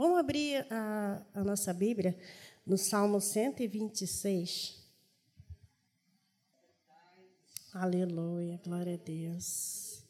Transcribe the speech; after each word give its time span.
Vamos 0.00 0.18
abrir 0.18 0.66
a, 0.72 1.22
a 1.34 1.44
nossa 1.44 1.74
Bíblia 1.74 2.16
no 2.64 2.78
Salmo 2.78 3.20
126. 3.20 4.82
Aleluia, 7.74 8.58
glória 8.64 8.94
a 8.94 8.96
Deus. 8.96 10.02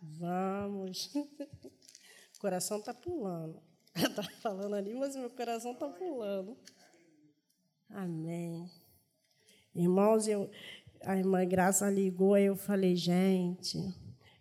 Vamos. 0.00 1.12
O 1.12 2.38
coração 2.38 2.78
está 2.78 2.94
pulando. 2.94 3.60
Está 3.96 4.22
falando 4.40 4.74
ali, 4.76 4.94
mas 4.94 5.16
meu 5.16 5.30
coração 5.30 5.72
está 5.72 5.88
pulando. 5.88 6.56
Amém. 7.90 8.70
Irmãos, 9.74 10.28
eu, 10.28 10.48
a 11.00 11.16
irmã 11.16 11.44
Graça 11.44 11.90
ligou 11.90 12.38
e 12.38 12.44
eu 12.44 12.54
falei, 12.54 12.94
gente, 12.94 13.76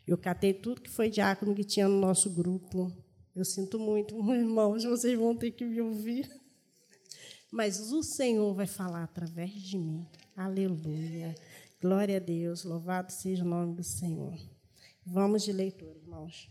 eu 0.05 0.15
catei 0.15 0.53
tudo 0.53 0.79
que 0.81 0.91
foi 0.91 1.09
diácono 1.09 1.55
que 1.55 1.63
tinha 1.63 1.87
no 1.87 1.99
nosso 1.99 2.29
grupo. 2.29 2.95
Eu 3.35 3.45
sinto 3.45 3.79
muito, 3.79 4.15
irmãos, 4.33 4.83
vocês 4.83 5.17
vão 5.17 5.35
ter 5.35 5.51
que 5.51 5.63
me 5.65 5.79
ouvir. 5.81 6.29
Mas 7.51 7.91
o 7.91 8.01
Senhor 8.01 8.53
vai 8.53 8.67
falar 8.67 9.03
através 9.03 9.53
de 9.53 9.77
mim. 9.77 10.05
Aleluia. 10.35 11.35
Glória 11.81 12.17
a 12.17 12.19
Deus. 12.19 12.63
Louvado 12.63 13.11
seja 13.11 13.43
o 13.43 13.47
nome 13.47 13.75
do 13.75 13.83
Senhor. 13.83 14.37
Vamos 15.05 15.43
de 15.43 15.51
leitura, 15.51 15.97
irmãos. 15.97 16.49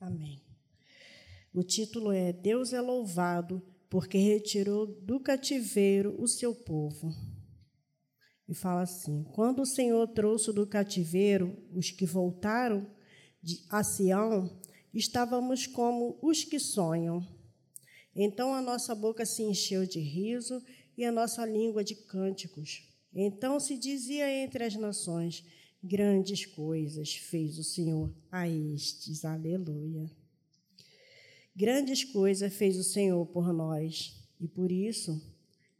Amém. 0.00 0.40
O 1.52 1.64
título 1.64 2.12
é 2.12 2.32
Deus 2.32 2.72
é 2.72 2.80
louvado 2.80 3.62
porque 3.88 4.18
retirou 4.18 4.86
do 4.86 5.18
cativeiro 5.18 6.14
o 6.20 6.28
seu 6.28 6.54
povo. 6.54 7.12
E 8.48 8.54
fala 8.54 8.82
assim: 8.82 9.24
Quando 9.34 9.62
o 9.62 9.66
Senhor 9.66 10.06
trouxe 10.08 10.52
do 10.52 10.66
cativeiro 10.66 11.56
os 11.72 11.90
que 11.90 12.06
voltaram 12.06 12.86
de, 13.42 13.64
a 13.68 13.82
Sião, 13.82 14.60
estávamos 14.94 15.66
como 15.66 16.18
os 16.22 16.44
que 16.44 16.58
sonham. 16.58 17.26
Então 18.14 18.54
a 18.54 18.62
nossa 18.62 18.94
boca 18.94 19.26
se 19.26 19.42
encheu 19.42 19.84
de 19.84 19.98
riso 19.98 20.62
e 20.96 21.04
a 21.04 21.12
nossa 21.12 21.44
língua 21.44 21.84
de 21.84 21.94
cânticos. 21.94 22.88
Então 23.14 23.58
se 23.60 23.76
dizia 23.76 24.30
entre 24.30 24.64
as 24.64 24.74
nações: 24.76 25.44
Grandes 25.82 26.46
coisas 26.46 27.14
fez 27.14 27.58
o 27.58 27.64
Senhor 27.64 28.12
a 28.30 28.48
estes. 28.48 29.24
Aleluia. 29.24 30.10
Grandes 31.54 32.04
coisas 32.04 32.52
fez 32.54 32.76
o 32.76 32.84
Senhor 32.84 33.24
por 33.26 33.52
nós 33.52 34.14
e 34.38 34.46
por 34.46 34.70
isso 34.70 35.20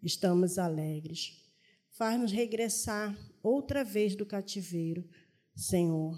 estamos 0.03 0.59
alegres. 0.59 1.46
Faz-nos 1.97 2.31
regressar 2.31 3.17
outra 3.43 3.83
vez 3.83 4.15
do 4.15 4.27
cativeiro, 4.27 5.03
Senhor, 5.55 6.15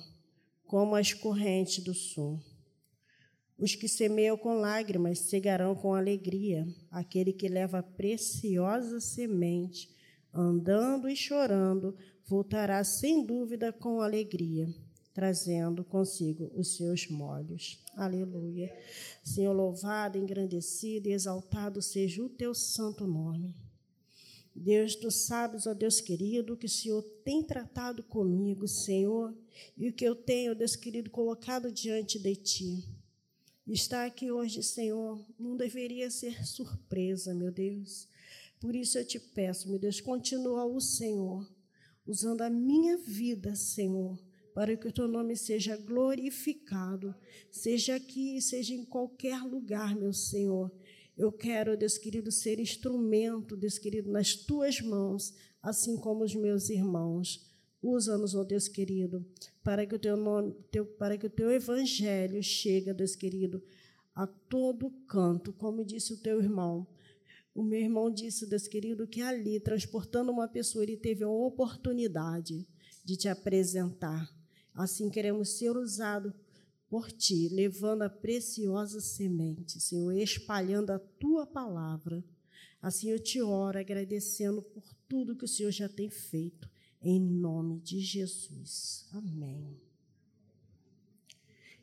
como 0.67 0.97
as 0.97 1.13
correntes 1.13 1.85
do 1.85 1.95
sul. 1.95 2.41
Os 3.57 3.77
que 3.77 3.87
semeiam 3.87 4.37
com 4.37 4.55
lágrimas 4.55 5.21
cegarão 5.21 5.77
com 5.77 5.95
alegria. 5.95 6.67
Aquele 6.91 7.33
que 7.33 7.47
leva 7.47 7.81
preciosa 7.81 8.99
semente, 8.99 9.89
andando 10.35 11.09
e 11.09 11.15
chorando, 11.15 11.97
voltará 12.27 12.83
sem 12.83 13.25
dúvida 13.25 13.73
com 13.73 14.01
alegria, 14.01 14.67
trazendo 15.15 15.85
consigo 15.85 16.51
os 16.57 16.75
seus 16.75 17.09
molhos. 17.09 17.81
Aleluia. 17.95 18.77
Senhor, 19.23 19.53
louvado, 19.53 20.19
engrandecido 20.19 21.09
e 21.09 21.13
exaltado 21.13 21.81
seja 21.81 22.21
o 22.21 22.29
teu 22.29 22.53
santo 22.53 23.07
nome. 23.07 23.68
Deus, 24.59 24.95
tu 24.95 25.11
sabes, 25.11 25.67
ó 25.67 25.75
Deus 25.75 26.01
querido, 26.01 26.57
que 26.57 26.67
o 26.67 26.69
Senhor 26.69 27.03
tem 27.25 27.43
tratado 27.43 28.03
comigo, 28.03 28.67
Senhor, 28.67 29.35
e 29.77 29.89
o 29.89 29.93
que 29.93 30.05
eu 30.05 30.15
tenho, 30.15 30.55
Deus 30.55 30.75
querido, 30.75 31.11
colocado 31.11 31.71
diante 31.71 32.19
de 32.19 32.35
ti. 32.35 32.85
Estar 33.67 34.07
aqui 34.07 34.31
hoje, 34.31 34.63
Senhor, 34.63 35.23
não 35.39 35.57
deveria 35.57 36.11
ser 36.11 36.47
surpresa, 36.47 37.35
meu 37.35 37.53
Deus. 37.53 38.09
Por 38.59 38.75
isso 38.75 38.99
eu 38.99 39.07
te 39.07 39.21
peço, 39.21 39.69
meu 39.69 39.79
Deus, 39.79 40.01
continua 40.01 40.65
o 40.65 40.81
Senhor, 40.81 41.49
usando 42.07 42.41
a 42.41 42.51
minha 42.51 42.97
vida, 42.97 43.55
Senhor, 43.55 44.19
para 44.55 44.77
que 44.77 44.89
o 44.89 44.93
teu 44.93 45.07
nome 45.07 45.37
seja 45.37 45.77
glorificado, 45.77 47.15
seja 47.51 47.95
aqui, 47.95 48.41
seja 48.43 48.75
em 48.75 48.85
qualquer 48.85 49.41
lugar, 49.43 49.95
meu 49.95 50.13
Senhor. 50.13 50.73
Eu 51.19 51.33
quero, 51.33 51.77
Deus 51.77 51.99
querido, 51.99 52.31
ser 52.31 52.61
instrumento, 52.61 53.57
Deus 53.57 53.77
querido, 53.77 54.09
nas 54.09 54.37
tuas 54.37 54.81
mãos, 54.81 55.35
assim 55.61 55.97
como 55.97 56.23
os 56.23 56.33
meus 56.33 56.71
irmãos. 56.71 57.45
Usa-nos, 57.83 58.37
ó 58.37 58.45
Deus 58.45 58.69
querido, 58.69 59.27
para 59.65 59.85
que 59.85 59.97
o 59.97 59.99
teu 59.99 60.17
nome, 60.17 60.55
teu, 60.71 60.87
para 60.87 61.19
que 61.19 61.27
o 61.27 61.31
teu 61.31 61.51
evangelho 61.51 62.41
chegue, 62.41 62.93
Deus 62.93 63.17
querido, 63.17 63.61
a 64.15 64.29
todo 64.29 64.91
canto, 65.09 65.53
como 65.53 65.85
disse 65.85 66.13
o 66.13 66.23
teu 66.23 66.41
irmão. 66.41 66.87
O 67.53 67.65
meu 67.65 67.81
irmão 67.81 68.09
disse, 68.09 68.47
Deus 68.47 68.69
querido, 68.69 69.05
que 69.05 69.21
ali, 69.21 69.59
transportando 69.59 70.31
uma 70.31 70.47
pessoa, 70.47 70.85
ele 70.85 70.97
teve 70.97 71.25
a 71.25 71.29
oportunidade 71.29 72.65
de 73.05 73.17
te 73.17 73.29
apresentar. 73.29 74.33
Assim 74.73 75.11
queremos 75.11 75.59
ser 75.59 75.77
usados 75.77 76.33
por 76.89 77.13
ti, 77.13 77.49
levando 77.49 78.03
a 78.03 78.09
preciosa 78.09 79.01
semente, 79.01 79.81
Senhor, 79.81 80.13
espalhando 80.17 80.91
a 80.91 80.99
tua 80.99 81.47
palavra. 81.47 82.25
Assim 82.81 83.11
eu 83.11 83.19
te 83.19 83.43
oro, 83.43 83.79
agradecendo 83.79 84.63
por 84.63 84.85
tudo 85.07 85.37
que 85.37 85.45
o 85.45 85.49
Senhor 85.49 85.71
já 85.71 85.89
tem 85.89 86.09
feito, 86.09 86.69
em 87.03 87.21
nome 87.21 87.81
de 87.81 88.01
Jesus. 88.01 89.07
Amém. 89.13 89.79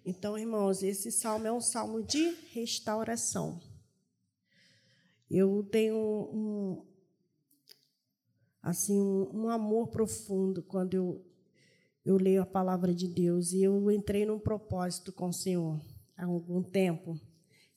Então, 0.03 0.37
irmãos, 0.37 0.83
esse 0.83 1.11
salmo 1.11 1.47
é 1.47 1.51
um 1.51 1.61
salmo 1.61 2.01
de 2.01 2.31
restauração. 2.51 3.59
Eu 5.29 5.63
tenho 5.71 5.97
um, 5.97 6.85
assim 8.61 8.99
um, 8.99 9.45
um 9.45 9.49
amor 9.49 9.87
profundo 9.87 10.61
quando 10.61 10.93
eu 10.93 11.25
eu 12.05 12.17
leio 12.17 12.43
a 12.43 12.45
palavra 12.45 12.93
de 12.93 13.07
Deus 13.07 13.51
e 13.51 13.63
eu 13.63 13.89
entrei 13.89 14.25
num 14.25 14.37
propósito 14.37 15.11
com 15.11 15.29
o 15.29 15.33
Senhor 15.33 15.81
há 16.15 16.25
algum 16.25 16.61
tempo. 16.61 17.19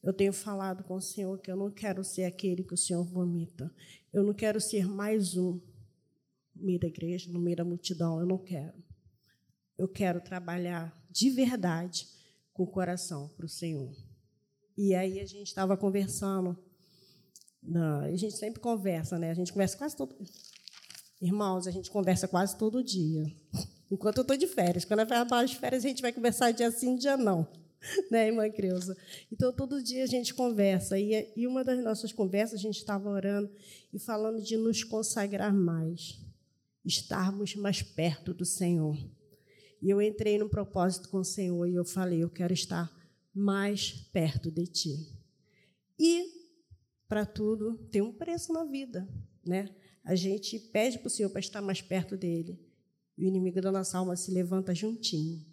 Eu 0.03 0.13
tenho 0.13 0.35
falado 0.35 0.85
com 0.85 0.97
o 0.97 1.01
Senhor 1.01 1.39
que 1.41 1.51
eu 1.51 1.57
não 1.57 1.71
quero 1.71 2.05
ser 2.05 2.25
aquele 2.25 2.63
que 2.63 2.75
o 2.75 2.77
Senhor 2.77 3.03
vomita. 3.03 3.75
Eu 4.13 4.23
não 4.23 4.35
quero 4.35 4.61
ser 4.61 4.87
mais 4.87 5.35
um 5.35 5.59
no 6.55 6.63
meio 6.67 6.79
da 6.79 6.87
igreja, 6.87 7.33
no 7.33 7.41
meio 7.41 7.57
da 7.57 7.65
multidão. 7.65 8.21
Eu 8.21 8.27
não 8.27 8.37
quero. 8.37 8.77
Eu 9.79 9.89
quero 9.89 10.21
trabalhar 10.21 10.95
de 11.11 11.31
verdade 11.31 12.07
com 12.53 12.65
o 12.65 12.71
coração 12.71 13.29
para 13.31 13.47
o 13.47 13.49
Senhor. 13.49 13.97
E 14.77 14.95
aí 14.95 15.21
a 15.21 15.27
gente 15.27 15.47
estava 15.47 15.75
conversando. 15.75 16.57
A 18.05 18.15
gente 18.15 18.37
sempre 18.37 18.61
conversa, 18.61 19.19
né? 19.19 19.31
A 19.31 19.35
gente 19.35 19.53
conversa 19.53 19.79
quase 19.79 19.97
todo. 19.97 20.15
Irmãos, 21.21 21.67
a 21.67 21.71
gente 21.71 21.91
conversa 21.91 22.29
quase 22.29 22.57
todo 22.59 22.85
dia 22.85 23.25
enquanto 23.91 24.19
eu 24.19 24.23
estou 24.23 24.37
de 24.37 24.47
férias. 24.47 24.85
Quando 24.85 25.01
é 25.01 25.05
para 25.05 25.45
de 25.45 25.57
férias, 25.57 25.85
a 25.85 25.89
gente 25.89 26.03
vai 26.03 26.13
conversar 26.13 26.51
dia 26.53 26.71
sim, 26.71 26.97
dia 26.97 27.17
não. 27.17 27.47
Né, 28.11 28.27
irmã 28.27 28.51
Creuza? 28.51 28.97
Então, 29.31 29.53
todo 29.53 29.83
dia 29.83 30.03
a 30.03 30.07
gente 30.07 30.35
conversa. 30.35 30.99
E, 30.99 31.33
e 31.37 31.47
uma 31.47 31.63
das 31.63 31.83
nossas 31.83 32.13
conversas, 32.13 32.59
a 32.59 32.63
gente 32.63 32.79
estava 32.79 33.09
orando 33.09 33.51
e 33.93 33.99
falando 33.99 34.43
de 34.43 34.57
nos 34.57 34.83
consagrar 34.83 35.55
mais, 35.55 36.19
estarmos 36.85 37.55
mais 37.55 37.81
perto 37.83 38.35
do 38.35 38.45
Senhor. 38.45 38.97
E 39.81 39.91
eu 39.91 40.03
entrei 40.03 40.39
no 40.39 40.49
propósito 40.49 41.09
com 41.09 41.19
o 41.19 41.25
Senhor 41.25 41.67
e 41.67 41.75
eu 41.75 41.85
falei: 41.85 42.23
eu 42.23 42.31
quero 42.31 42.53
estar 42.53 42.93
mais 43.33 43.93
perto 44.13 44.51
de 44.51 44.67
Ti. 44.67 45.17
E, 45.99 46.27
para 47.09 47.25
tudo, 47.25 47.79
tem 47.91 48.03
um 48.03 48.13
preço 48.13 48.53
na 48.53 48.65
vida. 48.65 49.09
Né? 49.47 49.69
A 50.05 50.15
gente 50.15 50.59
pede 50.59 50.99
para 50.99 51.07
o 51.07 51.11
Senhor 51.11 51.31
para 51.31 51.41
estar 51.41 51.63
mais 51.63 51.81
perto 51.81 52.17
dele. 52.17 52.59
E 53.19 53.25
o 53.25 53.29
inimigo 53.29 53.61
da 53.61 53.73
nossa 53.73 53.99
alma 53.99 54.15
se 54.15 54.31
levanta 54.31 54.73
juntinho. 54.73 55.45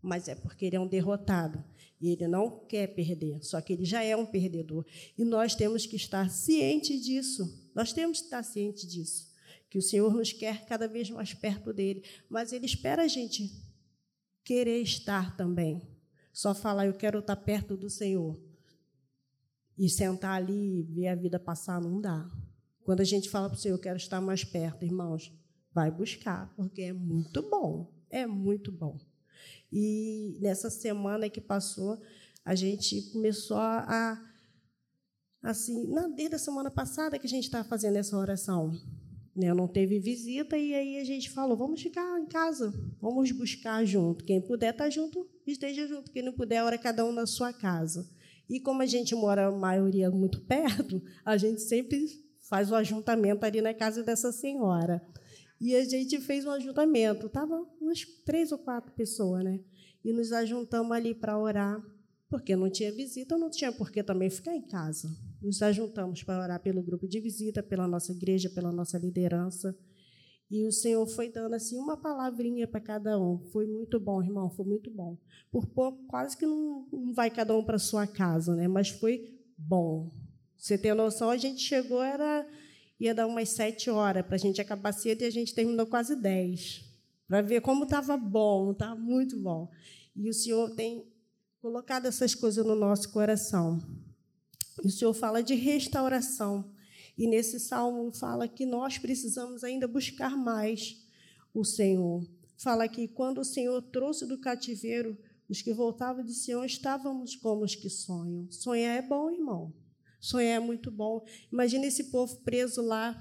Mas 0.00 0.28
é 0.28 0.34
porque 0.36 0.64
ele 0.64 0.76
é 0.76 0.80
um 0.80 0.86
derrotado. 0.86 1.62
E 2.00 2.10
ele 2.10 2.28
não 2.28 2.64
quer 2.66 2.86
perder, 2.94 3.42
só 3.42 3.60
que 3.60 3.72
ele 3.72 3.84
já 3.84 4.02
é 4.02 4.14
um 4.14 4.26
perdedor. 4.26 4.84
E 5.18 5.24
nós 5.24 5.54
temos 5.54 5.86
que 5.86 5.96
estar 5.96 6.30
cientes 6.30 7.02
disso. 7.02 7.70
Nós 7.74 7.92
temos 7.92 8.18
que 8.18 8.26
estar 8.26 8.42
cientes 8.44 8.86
disso. 8.86 9.32
Que 9.68 9.78
o 9.78 9.82
Senhor 9.82 10.14
nos 10.14 10.32
quer 10.32 10.66
cada 10.66 10.86
vez 10.86 11.10
mais 11.10 11.34
perto 11.34 11.72
dele. 11.72 12.04
Mas 12.28 12.52
ele 12.52 12.66
espera 12.66 13.02
a 13.02 13.08
gente 13.08 13.50
querer 14.44 14.80
estar 14.80 15.36
também. 15.36 15.82
Só 16.32 16.54
falar, 16.54 16.86
eu 16.86 16.94
quero 16.94 17.18
estar 17.18 17.36
perto 17.36 17.76
do 17.76 17.90
Senhor. 17.90 18.38
E 19.76 19.88
sentar 19.88 20.36
ali 20.36 20.80
e 20.80 20.82
ver 20.82 21.08
a 21.08 21.14
vida 21.16 21.40
passar, 21.40 21.80
não 21.80 22.00
dá. 22.00 22.30
Quando 22.84 23.00
a 23.00 23.04
gente 23.04 23.30
fala 23.30 23.48
para 23.48 23.56
o 23.56 23.60
Senhor, 23.60 23.74
eu 23.74 23.80
quero 23.80 23.96
estar 23.96 24.20
mais 24.20 24.44
perto, 24.44 24.84
irmãos, 24.84 25.32
vai 25.74 25.90
buscar, 25.90 26.52
porque 26.56 26.82
é 26.82 26.92
muito 26.92 27.42
bom, 27.42 27.92
é 28.08 28.26
muito 28.26 28.70
bom. 28.70 28.98
E 29.72 30.38
nessa 30.40 30.70
semana 30.70 31.28
que 31.28 31.40
passou, 31.40 32.00
a 32.44 32.54
gente 32.54 33.02
começou 33.10 33.56
a, 33.56 34.22
assim, 35.42 35.92
desde 36.14 36.36
a 36.36 36.38
semana 36.38 36.70
passada 36.70 37.18
que 37.18 37.26
a 37.26 37.30
gente 37.30 37.44
está 37.44 37.64
fazendo 37.64 37.96
essa 37.96 38.16
oração. 38.16 38.70
né, 39.34 39.52
não 39.52 39.66
teve 39.66 39.98
visita, 39.98 40.56
e 40.56 40.72
aí 40.72 40.98
a 40.98 41.04
gente 41.04 41.28
falou: 41.28 41.56
vamos 41.56 41.82
ficar 41.82 42.20
em 42.20 42.26
casa, 42.26 42.72
vamos 43.00 43.32
buscar 43.32 43.84
junto. 43.84 44.24
Quem 44.24 44.40
puder 44.40 44.70
estar 44.70 44.84
tá 44.84 44.90
junto, 44.90 45.28
esteja 45.44 45.88
junto. 45.88 46.12
Quem 46.12 46.22
não 46.22 46.32
puder, 46.32 46.62
ora 46.62 46.78
cada 46.78 47.04
um 47.04 47.10
na 47.10 47.26
sua 47.26 47.52
casa. 47.52 48.08
E 48.48 48.60
como 48.60 48.82
a 48.82 48.86
gente 48.86 49.12
mora, 49.14 49.46
a 49.46 49.50
maioria, 49.50 50.08
muito 50.10 50.40
perto, 50.46 51.02
a 51.24 51.36
gente 51.36 51.62
sempre 51.62 52.22
faz 52.38 52.70
o 52.70 52.76
ajuntamento 52.76 53.44
ali 53.44 53.60
na 53.60 53.74
casa 53.74 54.04
dessa 54.04 54.30
senhora. 54.30 55.02
E 55.64 55.74
a 55.74 55.82
gente 55.82 56.20
fez 56.20 56.44
um 56.44 56.50
ajuntamento. 56.50 57.24
Estava 57.24 57.66
umas 57.80 58.04
três 58.22 58.52
ou 58.52 58.58
quatro 58.58 58.92
pessoas, 58.92 59.42
né? 59.42 59.60
E 60.04 60.12
nos 60.12 60.30
ajuntamos 60.30 60.92
ali 60.92 61.14
para 61.14 61.38
orar, 61.38 61.82
porque 62.28 62.54
não 62.54 62.68
tinha 62.68 62.92
visita, 62.92 63.38
não 63.38 63.48
tinha 63.48 63.72
por 63.72 63.90
que 63.90 64.02
também 64.02 64.28
ficar 64.28 64.54
em 64.54 64.60
casa. 64.60 65.08
Nos 65.40 65.62
ajuntamos 65.62 66.22
para 66.22 66.42
orar 66.42 66.62
pelo 66.62 66.82
grupo 66.82 67.08
de 67.08 67.18
visita, 67.18 67.62
pela 67.62 67.88
nossa 67.88 68.12
igreja, 68.12 68.50
pela 68.50 68.70
nossa 68.70 68.98
liderança. 68.98 69.74
E 70.50 70.66
o 70.66 70.70
Senhor 70.70 71.06
foi 71.06 71.32
dando 71.32 71.54
assim 71.54 71.78
uma 71.78 71.96
palavrinha 71.96 72.68
para 72.68 72.82
cada 72.82 73.18
um. 73.18 73.38
Foi 73.50 73.66
muito 73.66 73.98
bom, 73.98 74.22
irmão, 74.22 74.50
foi 74.50 74.66
muito 74.66 74.90
bom. 74.90 75.16
Por 75.50 75.66
pouco, 75.68 76.06
quase 76.08 76.36
que 76.36 76.44
não, 76.44 76.86
não 76.92 77.14
vai 77.14 77.30
cada 77.30 77.56
um 77.56 77.64
para 77.64 77.78
sua 77.78 78.06
casa, 78.06 78.54
né? 78.54 78.68
Mas 78.68 78.90
foi 78.90 79.34
bom. 79.56 80.12
Você 80.58 80.76
tem 80.76 80.92
noção, 80.92 81.30
a 81.30 81.38
gente 81.38 81.62
chegou, 81.62 82.02
era 82.02 82.46
ia 83.06 83.14
dar 83.14 83.26
umas 83.26 83.50
sete 83.50 83.90
horas 83.90 84.24
para 84.24 84.36
a 84.36 84.38
gente 84.38 84.60
acabar 84.60 84.92
cedo 84.92 85.22
e 85.22 85.24
a 85.24 85.30
gente 85.30 85.54
terminou 85.54 85.86
quase 85.86 86.16
dez. 86.16 86.84
Para 87.26 87.42
ver 87.42 87.60
como 87.60 87.84
estava 87.84 88.16
bom, 88.16 88.72
estava 88.72 88.94
muito 88.94 89.38
bom. 89.38 89.70
E 90.14 90.28
o 90.28 90.34
Senhor 90.34 90.70
tem 90.74 91.06
colocado 91.60 92.06
essas 92.06 92.34
coisas 92.34 92.64
no 92.64 92.74
nosso 92.74 93.10
coração. 93.10 93.80
E 94.82 94.88
o 94.88 94.90
Senhor 94.90 95.14
fala 95.14 95.42
de 95.42 95.54
restauração. 95.54 96.72
E 97.16 97.26
nesse 97.26 97.60
salmo 97.60 98.12
fala 98.12 98.48
que 98.48 98.66
nós 98.66 98.98
precisamos 98.98 99.64
ainda 99.64 99.86
buscar 99.86 100.36
mais 100.36 101.02
o 101.52 101.64
Senhor. 101.64 102.26
Fala 102.56 102.88
que 102.88 103.08
quando 103.08 103.38
o 103.38 103.44
Senhor 103.44 103.80
trouxe 103.82 104.26
do 104.26 104.38
cativeiro 104.38 105.16
os 105.48 105.62
que 105.62 105.72
voltavam 105.72 106.24
de 106.24 106.34
Sião, 106.34 106.64
estávamos 106.64 107.36
como 107.36 107.64
os 107.64 107.74
que 107.74 107.90
sonham. 107.90 108.50
Sonhar 108.50 108.96
é 108.96 109.02
bom, 109.02 109.30
irmão. 109.30 109.72
Sonhar 110.24 110.56
é 110.56 110.60
muito 110.60 110.90
bom. 110.90 111.24
Imagina 111.52 111.86
esse 111.86 112.04
povo 112.04 112.36
preso 112.42 112.80
lá, 112.80 113.18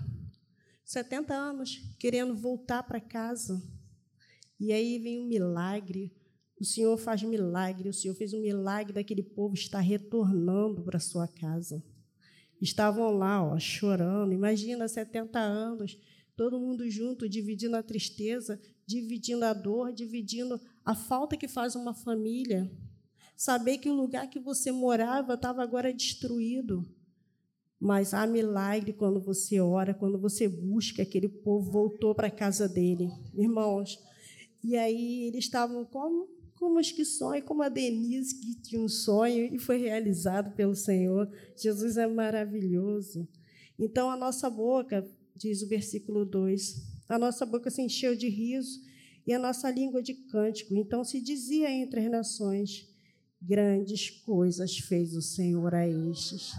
70 0.85 1.33
anos, 1.33 1.81
querendo 1.99 2.35
voltar 2.35 2.83
para 2.83 3.01
casa. 3.01 3.61
E 4.59 4.71
aí 4.71 4.99
vem 4.99 5.19
um 5.19 5.27
milagre. 5.27 6.15
O 6.59 6.63
Senhor 6.63 6.97
faz 6.97 7.21
milagre. 7.23 7.89
O 7.89 7.93
Senhor 7.93 8.13
fez 8.15 8.33
um 8.33 8.41
milagre 8.41 8.93
daquele 8.93 9.23
povo 9.23 9.53
estar 9.55 9.81
retornando 9.81 10.83
para 10.83 10.99
sua 10.99 11.27
casa 11.27 11.83
estavam 12.63 13.11
lá, 13.11 13.43
ó, 13.43 13.59
chorando. 13.59 14.31
Imagina 14.31 14.87
70 14.87 15.37
anos, 15.37 15.97
todo 16.35 16.59
mundo 16.59 16.89
junto, 16.89 17.27
dividindo 17.27 17.75
a 17.75 17.83
tristeza, 17.83 18.59
dividindo 18.87 19.43
a 19.43 19.53
dor, 19.53 19.93
dividindo 19.93 20.59
a 20.85 20.95
falta 20.95 21.35
que 21.35 21.47
faz 21.47 21.75
uma 21.75 21.93
família. 21.93 22.71
Saber 23.35 23.77
que 23.77 23.89
o 23.89 23.93
lugar 23.93 24.29
que 24.29 24.39
você 24.39 24.71
morava 24.71 25.33
estava 25.33 25.61
agora 25.63 25.93
destruído. 25.93 26.85
Mas 27.79 28.13
há 28.13 28.25
milagre 28.25 28.93
quando 28.93 29.19
você 29.19 29.59
ora, 29.59 29.93
quando 29.93 30.17
você 30.17 30.47
busca, 30.47 31.03
aquele 31.03 31.27
povo 31.27 31.71
voltou 31.71 32.15
para 32.15 32.27
a 32.27 32.31
casa 32.31 32.67
dele. 32.67 33.09
Irmãos, 33.35 33.99
e 34.63 34.77
aí 34.77 35.27
eles 35.27 35.45
estavam 35.45 35.83
como? 35.83 36.33
como 36.63 36.79
os 36.79 36.93
que 36.93 37.03
sonham, 37.03 37.45
como 37.45 37.61
a 37.61 37.67
Denise, 37.67 38.39
que 38.39 38.55
tinha 38.55 38.81
um 38.81 38.87
sonho 38.87 39.53
e 39.53 39.59
foi 39.59 39.75
realizado 39.77 40.55
pelo 40.55 40.73
Senhor. 40.73 41.29
Jesus 41.57 41.97
é 41.97 42.07
maravilhoso. 42.07 43.27
Então, 43.77 44.09
a 44.09 44.15
nossa 44.15 44.49
boca, 44.49 45.05
diz 45.35 45.61
o 45.61 45.67
versículo 45.67 46.23
2, 46.23 47.03
a 47.09 47.19
nossa 47.19 47.45
boca 47.45 47.69
se 47.69 47.81
encheu 47.81 48.15
de 48.15 48.29
riso 48.29 48.79
e 49.27 49.33
a 49.33 49.39
nossa 49.39 49.69
língua 49.69 50.01
de 50.01 50.13
cântico. 50.13 50.73
Então, 50.73 51.03
se 51.03 51.19
dizia 51.19 51.69
entre 51.69 51.99
as 51.99 52.09
nações: 52.09 52.87
grandes 53.43 54.09
coisas 54.09 54.77
fez 54.77 55.15
o 55.15 55.21
Senhor 55.21 55.75
a 55.75 55.87
estes. 55.87 56.53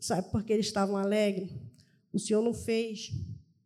Sabe 0.00 0.30
por 0.30 0.42
que 0.42 0.52
eles 0.52 0.66
estavam 0.66 0.96
alegres? 0.96 1.50
O 2.12 2.18
Senhor 2.18 2.42
não 2.42 2.54
fez 2.54 3.12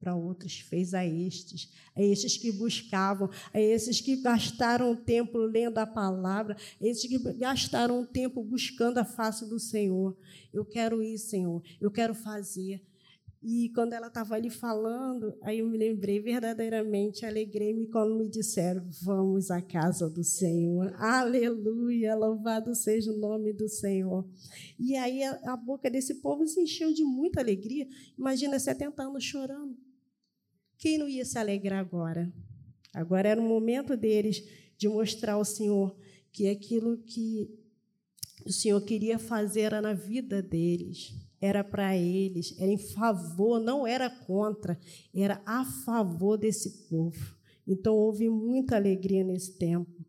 para 0.00 0.14
outros, 0.14 0.60
fez 0.60 0.94
a 0.94 1.04
estes, 1.04 1.72
a 1.94 2.02
estes 2.02 2.36
que 2.36 2.52
buscavam, 2.52 3.28
a 3.52 3.60
esses 3.60 4.00
que 4.00 4.16
gastaram 4.16 4.94
tempo 4.94 5.38
lendo 5.38 5.78
a 5.78 5.86
palavra, 5.86 6.56
a 6.80 6.86
esses 6.86 7.08
que 7.08 7.18
gastaram 7.34 8.04
tempo 8.04 8.42
buscando 8.42 8.98
a 8.98 9.04
face 9.04 9.44
do 9.48 9.58
Senhor. 9.58 10.16
Eu 10.52 10.64
quero 10.64 11.02
ir, 11.02 11.18
Senhor, 11.18 11.62
eu 11.80 11.90
quero 11.90 12.14
fazer. 12.14 12.80
E 13.40 13.70
quando 13.70 13.92
ela 13.92 14.08
estava 14.08 14.34
ali 14.34 14.50
falando, 14.50 15.36
aí 15.42 15.60
eu 15.60 15.68
me 15.68 15.78
lembrei 15.78 16.18
verdadeiramente, 16.20 17.24
alegrei-me 17.24 17.86
quando 17.86 18.16
me 18.16 18.28
disseram: 18.28 18.88
Vamos 19.02 19.50
à 19.50 19.62
casa 19.62 20.10
do 20.10 20.24
Senhor. 20.24 20.92
Aleluia, 20.96 22.16
louvado 22.16 22.74
seja 22.74 23.12
o 23.12 23.16
nome 23.18 23.52
do 23.52 23.68
Senhor. 23.68 24.28
E 24.78 24.96
aí 24.96 25.22
a, 25.22 25.52
a 25.52 25.56
boca 25.56 25.88
desse 25.88 26.16
povo 26.16 26.46
se 26.48 26.60
encheu 26.60 26.92
de 26.92 27.04
muita 27.04 27.40
alegria. 27.40 27.86
Imagina 28.18 28.58
70 28.58 29.02
anos 29.02 29.22
chorando. 29.22 29.76
Quem 30.76 30.98
não 30.98 31.08
ia 31.08 31.24
se 31.24 31.38
alegrar 31.38 31.78
agora? 31.78 32.32
Agora 32.92 33.28
era 33.28 33.40
o 33.40 33.48
momento 33.48 33.96
deles 33.96 34.42
de 34.76 34.88
mostrar 34.88 35.34
ao 35.34 35.44
Senhor 35.44 35.96
que 36.32 36.48
aquilo 36.48 36.98
que 36.98 37.48
o 38.46 38.52
Senhor 38.52 38.80
queria 38.80 39.18
fazer 39.18 39.62
era 39.62 39.80
na 39.82 39.92
vida 39.92 40.42
deles, 40.42 41.14
era 41.40 41.62
para 41.62 41.96
eles, 41.96 42.54
era 42.58 42.70
em 42.70 42.78
favor, 42.78 43.60
não 43.60 43.86
era 43.86 44.10
contra, 44.10 44.78
era 45.14 45.42
a 45.46 45.64
favor 45.64 46.36
desse 46.36 46.88
povo. 46.88 47.36
Então 47.66 47.94
houve 47.94 48.28
muita 48.28 48.76
alegria 48.76 49.22
nesse 49.22 49.58
tempo. 49.58 50.04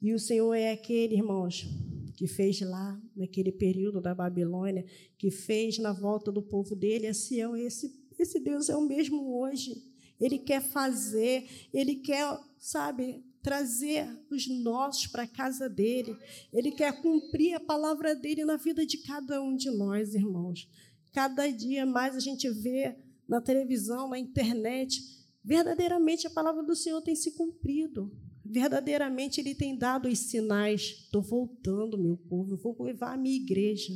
E 0.00 0.14
o 0.14 0.18
Senhor 0.18 0.54
é 0.54 0.72
aquele, 0.72 1.14
irmãos, 1.14 1.68
que 2.16 2.26
fez 2.26 2.60
lá, 2.60 3.00
naquele 3.16 3.50
período 3.50 4.00
da 4.00 4.14
Babilônia, 4.14 4.84
que 5.16 5.30
fez 5.30 5.78
na 5.78 5.92
volta 5.92 6.30
do 6.30 6.42
povo 6.42 6.76
dele 6.76 7.06
a 7.06 7.14
Sião, 7.14 7.56
esse 7.56 7.98
esse 8.18 8.40
Deus 8.40 8.68
é 8.68 8.76
o 8.76 8.86
mesmo 8.86 9.38
hoje. 9.38 9.80
Ele 10.20 10.38
quer 10.38 10.60
fazer, 10.60 11.46
ele 11.72 11.94
quer, 11.96 12.36
sabe, 12.58 13.24
trazer 13.48 14.06
os 14.30 14.46
nossos 14.46 15.06
para 15.06 15.22
a 15.22 15.26
casa 15.26 15.70
dele. 15.70 16.14
Ele 16.52 16.70
quer 16.70 17.00
cumprir 17.00 17.54
a 17.54 17.60
palavra 17.60 18.14
dele 18.14 18.44
na 18.44 18.58
vida 18.58 18.84
de 18.84 18.98
cada 18.98 19.40
um 19.40 19.56
de 19.56 19.70
nós, 19.70 20.14
irmãos. 20.14 20.68
Cada 21.14 21.48
dia 21.48 21.86
mais 21.86 22.14
a 22.14 22.20
gente 22.20 22.46
vê 22.50 22.94
na 23.26 23.40
televisão, 23.40 24.06
na 24.06 24.18
internet, 24.18 25.00
verdadeiramente 25.42 26.26
a 26.26 26.30
palavra 26.30 26.62
do 26.62 26.76
Senhor 26.76 27.00
tem 27.00 27.16
se 27.16 27.30
cumprido. 27.30 28.12
Verdadeiramente 28.44 29.40
ele 29.40 29.54
tem 29.54 29.74
dado 29.74 30.08
os 30.08 30.18
sinais. 30.18 31.04
Estou 31.04 31.22
voltando, 31.22 31.96
meu 31.96 32.18
povo, 32.18 32.54
vou 32.58 32.76
levar 32.82 33.14
a 33.14 33.16
minha 33.16 33.36
igreja. 33.36 33.94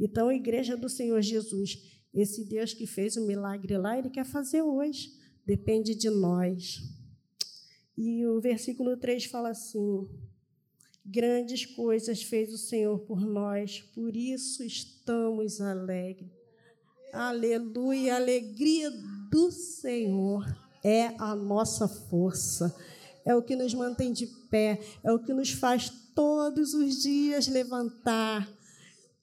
Então, 0.00 0.26
a 0.26 0.34
igreja 0.34 0.76
do 0.76 0.88
Senhor 0.88 1.22
Jesus 1.22 1.78
esse 2.12 2.44
Deus 2.44 2.74
que 2.74 2.88
fez 2.88 3.16
o 3.16 3.24
milagre 3.24 3.78
lá, 3.78 3.96
ele 3.96 4.10
quer 4.10 4.24
fazer 4.24 4.62
hoje. 4.62 5.12
Depende 5.46 5.94
de 5.94 6.10
nós. 6.10 6.80
E 7.96 8.26
o 8.26 8.40
versículo 8.40 8.96
3 8.96 9.24
fala 9.26 9.50
assim: 9.50 10.08
Grandes 11.04 11.66
coisas 11.66 12.22
fez 12.22 12.52
o 12.52 12.58
Senhor 12.58 12.98
por 13.00 13.20
nós, 13.20 13.80
por 13.94 14.16
isso 14.16 14.62
estamos 14.62 15.60
alegres. 15.60 16.30
Aleluia, 17.12 18.14
a 18.14 18.16
alegria 18.16 18.90
do 19.30 19.50
Senhor 19.50 20.44
é 20.84 21.06
a 21.18 21.34
nossa 21.34 21.88
força, 21.88 22.74
é 23.24 23.34
o 23.34 23.42
que 23.42 23.56
nos 23.56 23.74
mantém 23.74 24.12
de 24.12 24.26
pé, 24.48 24.80
é 25.02 25.12
o 25.12 25.18
que 25.18 25.34
nos 25.34 25.50
faz 25.50 25.90
todos 26.14 26.72
os 26.74 27.02
dias 27.02 27.48
levantar, 27.48 28.48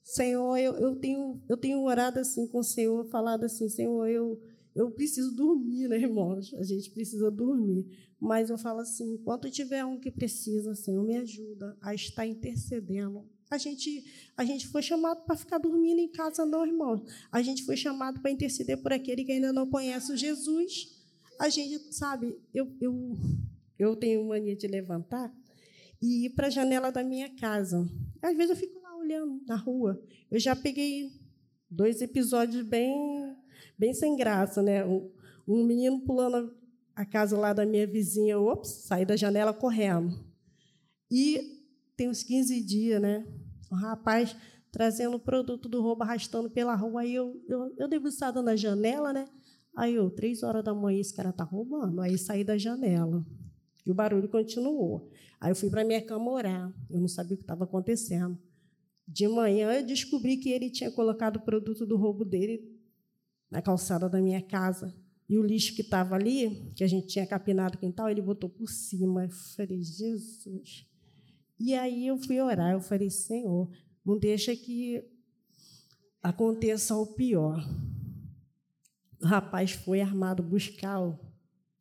Senhor, 0.08 0.56
eu, 0.56 0.72
eu, 0.78 0.96
tenho, 0.96 1.38
eu 1.46 1.56
tenho 1.58 1.82
orado 1.82 2.18
assim 2.18 2.46
com 2.46 2.60
o 2.60 2.64
Senhor, 2.64 3.04
falado 3.10 3.44
assim, 3.44 3.68
Senhor, 3.68 4.08
eu, 4.08 4.40
eu 4.78 4.92
preciso 4.92 5.34
dormir, 5.34 5.88
né, 5.88 5.98
irmãos? 5.98 6.54
A 6.54 6.62
gente 6.62 6.90
precisa 6.90 7.30
dormir. 7.32 7.84
Mas 8.20 8.48
eu 8.48 8.56
falo 8.56 8.78
assim, 8.78 9.14
enquanto 9.14 9.50
tiver 9.50 9.84
um 9.84 9.98
que 9.98 10.08
precisa, 10.08 10.72
Senhor, 10.74 11.04
me 11.04 11.16
ajuda 11.16 11.76
a 11.82 11.94
estar 11.94 12.24
intercedendo. 12.24 13.28
A 13.50 13.58
gente, 13.58 14.04
a 14.36 14.44
gente 14.44 14.68
foi 14.68 14.80
chamado 14.80 15.24
para 15.24 15.36
ficar 15.36 15.58
dormindo 15.58 15.98
em 15.98 16.08
casa, 16.08 16.46
não, 16.46 16.64
irmãos. 16.64 17.02
A 17.32 17.42
gente 17.42 17.64
foi 17.64 17.76
chamado 17.76 18.20
para 18.20 18.30
interceder 18.30 18.80
por 18.80 18.92
aquele 18.92 19.24
que 19.24 19.32
ainda 19.32 19.52
não 19.52 19.68
conhece 19.68 20.12
o 20.12 20.16
Jesus. 20.16 20.96
A 21.40 21.48
gente, 21.48 21.92
sabe, 21.92 22.38
eu, 22.54 22.72
eu, 22.80 23.16
eu 23.78 23.96
tenho 23.96 24.24
mania 24.28 24.54
de 24.54 24.68
levantar 24.68 25.34
e 26.00 26.26
ir 26.26 26.30
para 26.30 26.46
a 26.46 26.50
janela 26.50 26.92
da 26.92 27.02
minha 27.02 27.28
casa. 27.34 27.84
Às 28.22 28.36
vezes 28.36 28.50
eu 28.50 28.56
fico 28.56 28.78
olhando 29.08 29.40
na 29.46 29.56
rua. 29.56 30.00
Eu 30.30 30.38
já 30.38 30.54
peguei 30.54 31.10
dois 31.70 32.00
episódios 32.02 32.64
bem, 32.64 32.94
bem 33.78 33.94
sem 33.94 34.16
graça, 34.16 34.62
né? 34.62 34.84
Um, 34.84 35.10
um 35.46 35.64
menino 35.64 36.00
pulando 36.00 36.54
a 36.94 37.04
casa 37.04 37.38
lá 37.38 37.52
da 37.52 37.64
minha 37.64 37.86
vizinha, 37.86 38.38
ops, 38.38 38.68
saí 38.86 39.06
da 39.06 39.16
janela 39.16 39.52
correndo. 39.52 40.26
E 41.10 41.64
tem 41.96 42.08
uns 42.08 42.22
15 42.22 42.60
dias, 42.60 43.00
né? 43.00 43.24
Um 43.70 43.76
rapaz 43.76 44.36
trazendo 44.70 45.16
o 45.16 45.20
produto 45.20 45.68
do 45.68 45.80
roubo, 45.80 46.02
arrastando 46.02 46.50
pela 46.50 46.74
rua. 46.74 47.02
Aí 47.02 47.14
eu, 47.14 47.40
eu, 47.48 47.74
eu 47.78 47.88
debruçada 47.88 48.42
na 48.42 48.56
janela, 48.56 49.12
né? 49.12 49.26
Aí 49.76 49.94
eu, 49.94 50.10
três 50.10 50.42
horas 50.42 50.64
da 50.64 50.74
manhã, 50.74 51.00
esse 51.00 51.14
cara 51.14 51.32
tá 51.32 51.44
roubando. 51.44 52.00
Aí 52.00 52.18
saí 52.18 52.42
da 52.42 52.58
janela. 52.58 53.24
E 53.86 53.90
o 53.90 53.94
barulho 53.94 54.28
continuou. 54.28 55.08
Aí 55.40 55.50
eu 55.50 55.56
fui 55.56 55.70
para 55.70 55.84
minha 55.84 56.04
cama 56.04 56.30
orar. 56.30 56.72
Eu 56.90 57.00
não 57.00 57.08
sabia 57.08 57.34
o 57.34 57.36
que 57.36 57.44
estava 57.44 57.64
acontecendo. 57.64 58.36
De 59.06 59.26
manhã 59.26 59.72
eu 59.72 59.86
descobri 59.86 60.36
que 60.36 60.50
ele 60.50 60.68
tinha 60.68 60.90
colocado 60.90 61.36
o 61.36 61.40
produto 61.40 61.86
do 61.86 61.96
roubo 61.96 62.24
dele 62.24 62.77
na 63.50 63.62
calçada 63.62 64.08
da 64.08 64.20
minha 64.20 64.42
casa. 64.42 64.94
E 65.28 65.38
o 65.38 65.42
lixo 65.42 65.74
que 65.74 65.82
estava 65.82 66.14
ali, 66.14 66.72
que 66.74 66.82
a 66.82 66.86
gente 66.86 67.06
tinha 67.06 67.26
capinado 67.26 67.76
o 67.76 67.80
quintal, 67.80 68.08
ele 68.08 68.22
botou 68.22 68.48
por 68.48 68.68
cima. 68.68 69.24
Eu 69.24 69.30
falei, 69.30 69.82
Jesus. 69.82 70.86
E 71.60 71.74
aí 71.74 72.06
eu 72.06 72.16
fui 72.18 72.40
orar. 72.40 72.72
Eu 72.72 72.80
falei, 72.80 73.10
Senhor, 73.10 73.70
não 74.04 74.18
deixa 74.18 74.56
que 74.56 75.04
aconteça 76.22 76.96
o 76.96 77.06
pior. 77.06 77.62
O 79.20 79.26
rapaz 79.26 79.72
foi 79.72 80.00
armado 80.00 80.42
buscar 80.42 80.98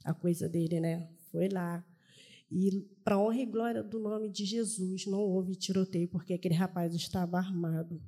a 0.03 0.13
coisa 0.13 0.50
dele, 0.50 0.79
né? 0.79 1.09
Foi 1.31 1.47
lá. 1.47 1.86
E, 2.51 2.86
para 3.03 3.19
honra 3.19 3.41
e 3.41 3.45
glória 3.45 3.83
do 3.83 4.00
nome 4.00 4.29
de 4.29 4.45
Jesus, 4.45 5.05
não 5.05 5.19
houve 5.19 5.55
tiroteio, 5.55 6.07
porque 6.07 6.33
aquele 6.33 6.55
rapaz 6.55 6.93
estava 6.95 7.38
armado. 7.38 8.01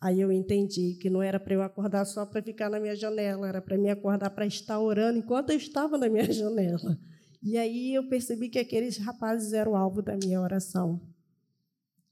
Aí 0.00 0.20
eu 0.20 0.32
entendi 0.32 0.94
que 0.94 1.10
não 1.10 1.22
era 1.22 1.38
para 1.38 1.52
eu 1.52 1.62
acordar 1.62 2.06
só 2.06 2.24
para 2.24 2.42
ficar 2.42 2.70
na 2.70 2.80
minha 2.80 2.96
janela, 2.96 3.46
era 3.46 3.60
para 3.60 3.76
me 3.76 3.90
acordar 3.90 4.30
para 4.30 4.46
estar 4.46 4.80
orando 4.80 5.18
enquanto 5.18 5.50
eu 5.50 5.56
estava 5.56 5.98
na 5.98 6.08
minha 6.08 6.24
janela. 6.32 6.98
E 7.42 7.58
aí 7.58 7.94
eu 7.94 8.08
percebi 8.08 8.48
que 8.48 8.58
aqueles 8.58 8.96
rapazes 8.96 9.52
eram 9.52 9.72
o 9.72 9.76
alvo 9.76 10.00
da 10.00 10.16
minha 10.16 10.40
oração. 10.40 11.00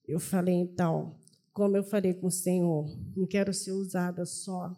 Eu 0.07 0.21
falei, 0.21 0.55
então, 0.55 1.17
como 1.53 1.77
eu 1.77 1.83
falei 1.83 2.13
com 2.13 2.27
o 2.27 2.31
Senhor, 2.31 2.87
não 3.17 3.27
quero 3.27 3.55
ser 3.55 3.73
usada 3.73 4.25
só 4.27 4.77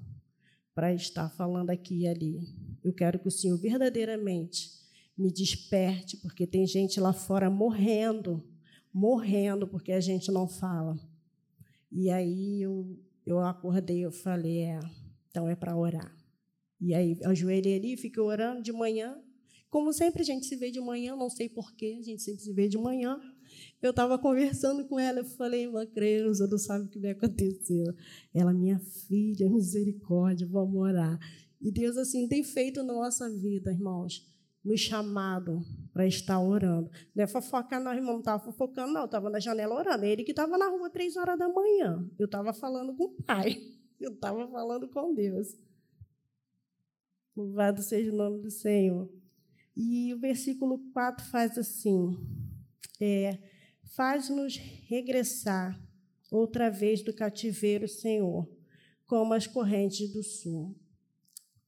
para 0.74 0.94
estar 0.94 1.28
falando 1.30 1.70
aqui 1.70 2.02
e 2.02 2.08
ali. 2.08 2.40
Eu 2.82 2.92
quero 2.92 3.18
que 3.18 3.28
o 3.28 3.30
Senhor 3.30 3.58
verdadeiramente 3.58 4.70
me 5.16 5.32
desperte, 5.32 6.16
porque 6.16 6.46
tem 6.46 6.66
gente 6.66 6.98
lá 6.98 7.12
fora 7.12 7.50
morrendo, 7.50 8.42
morrendo 8.92 9.66
porque 9.66 9.92
a 9.92 10.00
gente 10.00 10.32
não 10.32 10.48
fala. 10.48 10.96
E 11.90 12.10
aí 12.10 12.62
eu, 12.62 12.98
eu 13.26 13.40
acordei, 13.40 14.04
eu 14.04 14.12
falei, 14.12 14.60
é, 14.60 14.80
então 15.28 15.48
é 15.48 15.56
para 15.56 15.76
orar. 15.76 16.16
E 16.80 16.94
aí 16.94 17.18
ajoelhei 17.24 17.76
ali, 17.76 17.96
fiquei 17.96 18.22
orando 18.22 18.62
de 18.62 18.72
manhã. 18.72 19.16
Como 19.68 19.92
sempre 19.92 20.22
a 20.22 20.24
gente 20.24 20.46
se 20.46 20.56
vê 20.56 20.70
de 20.70 20.80
manhã, 20.80 21.14
não 21.14 21.30
sei 21.30 21.48
porquê, 21.48 21.98
a 22.00 22.02
gente 22.02 22.22
sempre 22.22 22.42
se 22.42 22.52
vê 22.52 22.68
de 22.68 22.78
manhã. 22.78 23.20
Eu 23.82 23.90
estava 23.90 24.18
conversando 24.18 24.86
com 24.86 24.98
ela, 24.98 25.20
eu 25.20 25.24
falei, 25.24 25.66
uma 25.66 25.86
criança, 25.86 26.46
não 26.46 26.58
sabe 26.58 26.86
o 26.86 26.88
que 26.88 26.98
vai 26.98 27.10
acontecer. 27.10 27.84
Ela, 28.32 28.52
minha 28.52 28.78
filha, 28.78 29.48
misericórdia, 29.48 30.46
vamos 30.46 30.76
orar. 30.76 31.18
E 31.60 31.70
Deus, 31.70 31.96
assim, 31.96 32.26
tem 32.26 32.42
feito 32.42 32.82
na 32.82 32.92
nossa 32.92 33.28
vida, 33.30 33.70
irmãos, 33.70 34.26
nos 34.64 34.80
chamado 34.80 35.64
para 35.92 36.06
estar 36.06 36.40
orando. 36.40 36.90
Não 37.14 37.24
é 37.24 37.26
fofocar, 37.26 37.82
não, 37.82 37.92
irmão, 37.92 38.12
não 38.12 38.20
estava 38.20 38.42
fofocando, 38.42 38.92
não, 38.92 39.04
estava 39.04 39.30
na 39.30 39.40
janela 39.40 39.74
orando. 39.74 40.04
Ele 40.04 40.24
que 40.24 40.32
estava 40.32 40.56
na 40.56 40.68
rua 40.68 40.90
três 40.90 41.16
horas 41.16 41.38
da 41.38 41.48
manhã. 41.48 42.08
Eu 42.18 42.26
estava 42.26 42.52
falando 42.52 42.94
com 42.94 43.04
o 43.04 43.22
Pai, 43.22 43.56
eu 44.00 44.12
estava 44.12 44.46
falando 44.48 44.88
com 44.88 45.14
Deus. 45.14 45.56
Louvado 47.36 47.82
seja 47.82 48.12
o 48.12 48.16
nome 48.16 48.42
do 48.42 48.50
Senhor. 48.50 49.10
E 49.76 50.12
o 50.12 50.18
versículo 50.18 50.78
4 50.92 51.24
faz 51.26 51.56
assim: 51.56 52.18
é, 53.00 53.38
faz-nos 53.94 54.56
regressar 54.56 55.80
outra 56.30 56.70
vez 56.70 57.02
do 57.02 57.12
cativeiro, 57.12 57.88
Senhor, 57.88 58.48
como 59.06 59.32
as 59.32 59.46
correntes 59.46 60.12
do 60.12 60.22
sul. 60.22 60.76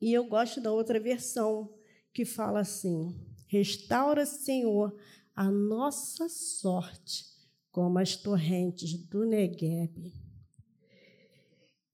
E 0.01 0.13
eu 0.13 0.25
gosto 0.25 0.61
da 0.61 0.73
outra 0.73 1.01
versão, 1.01 1.73
que 2.13 2.25
fala 2.25 2.61
assim: 2.61 3.17
Restaura, 3.47 4.27
Senhor, 4.27 4.97
a 5.35 5.51
nossa 5.51 6.29
sorte, 6.29 7.25
como 7.71 7.99
as 7.99 8.17
torrentes 8.17 8.95
do 8.95 9.25
Negueb. 9.25 10.13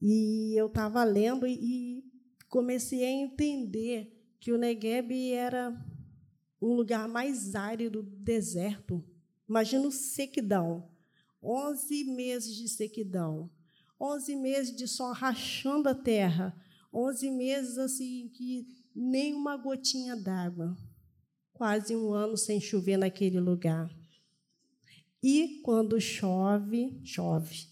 E 0.01 0.55
eu 0.57 0.67
estava 0.67 1.03
lendo 1.05 1.47
e 1.47 2.05
comecei 2.49 3.05
a 3.05 3.11
entender 3.11 4.15
que 4.41 4.53
o 4.53 4.59
Negueb 4.59 5.33
era 5.33 5.77
um 6.61 6.75
lugar 6.75 7.09
mais 7.09 7.55
árido 7.55 8.03
do 8.03 8.11
deserto. 8.11 9.05
Imagina 9.49 9.87
o 9.87 9.93
sequidão. 9.93 10.89
Onze 11.43 12.05
meses 12.05 12.55
de 12.55 12.69
sequidão. 12.69 13.51
Onze 14.01 14.37
meses 14.37 14.77
de 14.77 14.87
sol 14.87 15.13
rachando 15.13 15.89
a 15.89 15.95
terra. 15.95 16.55
Onze 16.93 17.31
meses 17.31 17.79
assim 17.79 18.29
que 18.29 18.67
nem 18.99 19.33
uma 19.33 19.57
gotinha 19.57 20.17
d'água. 20.17 20.77
Quase 21.53 21.95
um 21.95 22.13
ano 22.13 22.37
sem 22.37 22.61
chover 22.61 22.97
naquele 22.97 23.39
lugar. 23.39 23.89
E 25.23 25.61
quando 25.63 26.01
chove, 26.01 27.01
chove, 27.05 27.67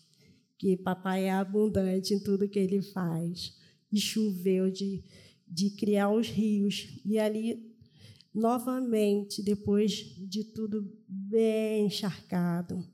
que 0.58 0.76
papai 0.76 1.24
é 1.24 1.32
abundante 1.32 2.14
em 2.14 2.20
tudo 2.20 2.48
que 2.48 2.58
ele 2.58 2.80
faz. 2.80 3.56
E 3.92 4.00
choveu 4.00 4.70
de, 4.70 5.04
de 5.46 5.70
criar 5.70 6.10
os 6.10 6.28
rios. 6.28 7.00
E 7.04 7.18
ali, 7.18 7.74
novamente, 8.34 9.42
depois 9.42 9.92
de 10.28 10.44
tudo 10.44 10.88
bem 11.08 11.86
encharcado, 11.86 12.84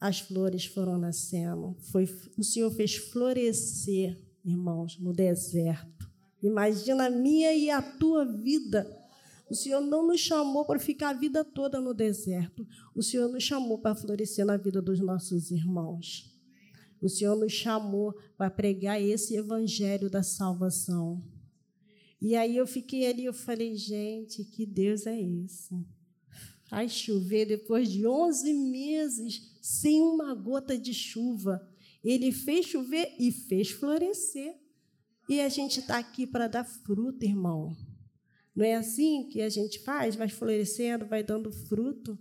as 0.00 0.20
flores 0.20 0.64
foram 0.64 0.98
nascendo. 0.98 1.76
Foi, 1.90 2.04
o 2.36 2.44
Senhor 2.44 2.70
fez 2.70 2.96
florescer, 2.96 4.16
irmãos, 4.44 4.98
no 5.00 5.12
deserto 5.12 6.05
Imagina 6.46 7.06
a 7.06 7.10
minha 7.10 7.52
e 7.52 7.70
a 7.70 7.82
tua 7.82 8.24
vida. 8.24 8.86
O 9.48 9.54
Senhor 9.54 9.80
não 9.80 10.06
nos 10.06 10.20
chamou 10.20 10.64
para 10.64 10.78
ficar 10.78 11.10
a 11.10 11.12
vida 11.12 11.44
toda 11.44 11.80
no 11.80 11.94
deserto. 11.94 12.66
O 12.94 13.02
Senhor 13.02 13.28
nos 13.28 13.42
chamou 13.42 13.78
para 13.78 13.94
florescer 13.94 14.44
na 14.44 14.56
vida 14.56 14.82
dos 14.82 14.98
nossos 15.00 15.50
irmãos. 15.50 16.32
O 17.00 17.08
Senhor 17.08 17.36
nos 17.36 17.52
chamou 17.52 18.14
para 18.36 18.50
pregar 18.50 19.00
esse 19.00 19.36
evangelho 19.36 20.10
da 20.10 20.22
salvação. 20.22 21.22
E 22.20 22.34
aí 22.34 22.56
eu 22.56 22.66
fiquei 22.66 23.06
ali, 23.06 23.24
eu 23.24 23.34
falei, 23.34 23.76
gente, 23.76 24.44
que 24.44 24.64
Deus 24.66 25.06
é 25.06 25.20
esse? 25.20 25.76
Faz 26.68 26.92
chover 26.92 27.46
depois 27.46 27.88
de 27.88 28.06
11 28.06 28.52
meses 28.52 29.56
sem 29.60 30.00
uma 30.00 30.34
gota 30.34 30.76
de 30.76 30.92
chuva. 30.92 31.68
Ele 32.02 32.32
fez 32.32 32.66
chover 32.66 33.14
e 33.18 33.30
fez 33.30 33.70
florescer. 33.70 34.56
E 35.28 35.40
a 35.40 35.48
gente 35.48 35.80
está 35.80 35.98
aqui 35.98 36.26
para 36.26 36.46
dar 36.46 36.64
fruto, 36.64 37.24
irmão. 37.24 37.76
Não 38.54 38.64
é 38.64 38.74
assim 38.74 39.28
que 39.28 39.42
a 39.42 39.48
gente 39.48 39.80
faz? 39.80 40.14
Vai 40.14 40.28
florescendo, 40.28 41.04
vai 41.04 41.22
dando 41.22 41.50
fruto, 41.50 42.18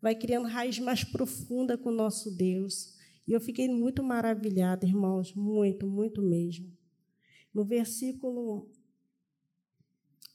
vai 0.00 0.14
criando 0.14 0.48
raiz 0.48 0.78
mais 0.78 1.04
profunda 1.04 1.78
com 1.78 1.88
o 1.88 1.94
nosso 1.94 2.30
Deus. 2.30 2.94
E 3.26 3.32
eu 3.32 3.40
fiquei 3.40 3.68
muito 3.68 4.02
maravilhada, 4.02 4.84
irmãos, 4.84 5.32
muito, 5.34 5.86
muito 5.86 6.20
mesmo. 6.20 6.70
No 7.54 7.64
versículo 7.64 8.68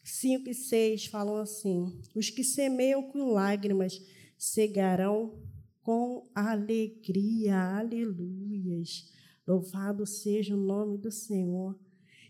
5 0.04 0.50
e 0.50 0.54
6 0.54 1.08
falam 1.08 1.36
assim: 1.36 2.02
Os 2.16 2.30
que 2.30 2.44
semeiam 2.44 3.04
com 3.04 3.32
lágrimas 3.32 4.02
cegarão 4.38 5.38
com 5.82 6.30
alegria. 6.34 7.78
Aleluias. 7.78 9.12
Louvado 9.46 10.06
seja 10.06 10.56
o 10.56 10.60
nome 10.60 10.98
do 10.98 11.12
Senhor. 11.12 11.78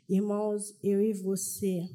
Irmãos, 0.09 0.73
eu 0.81 1.01
e 1.01 1.11
você 1.11 1.89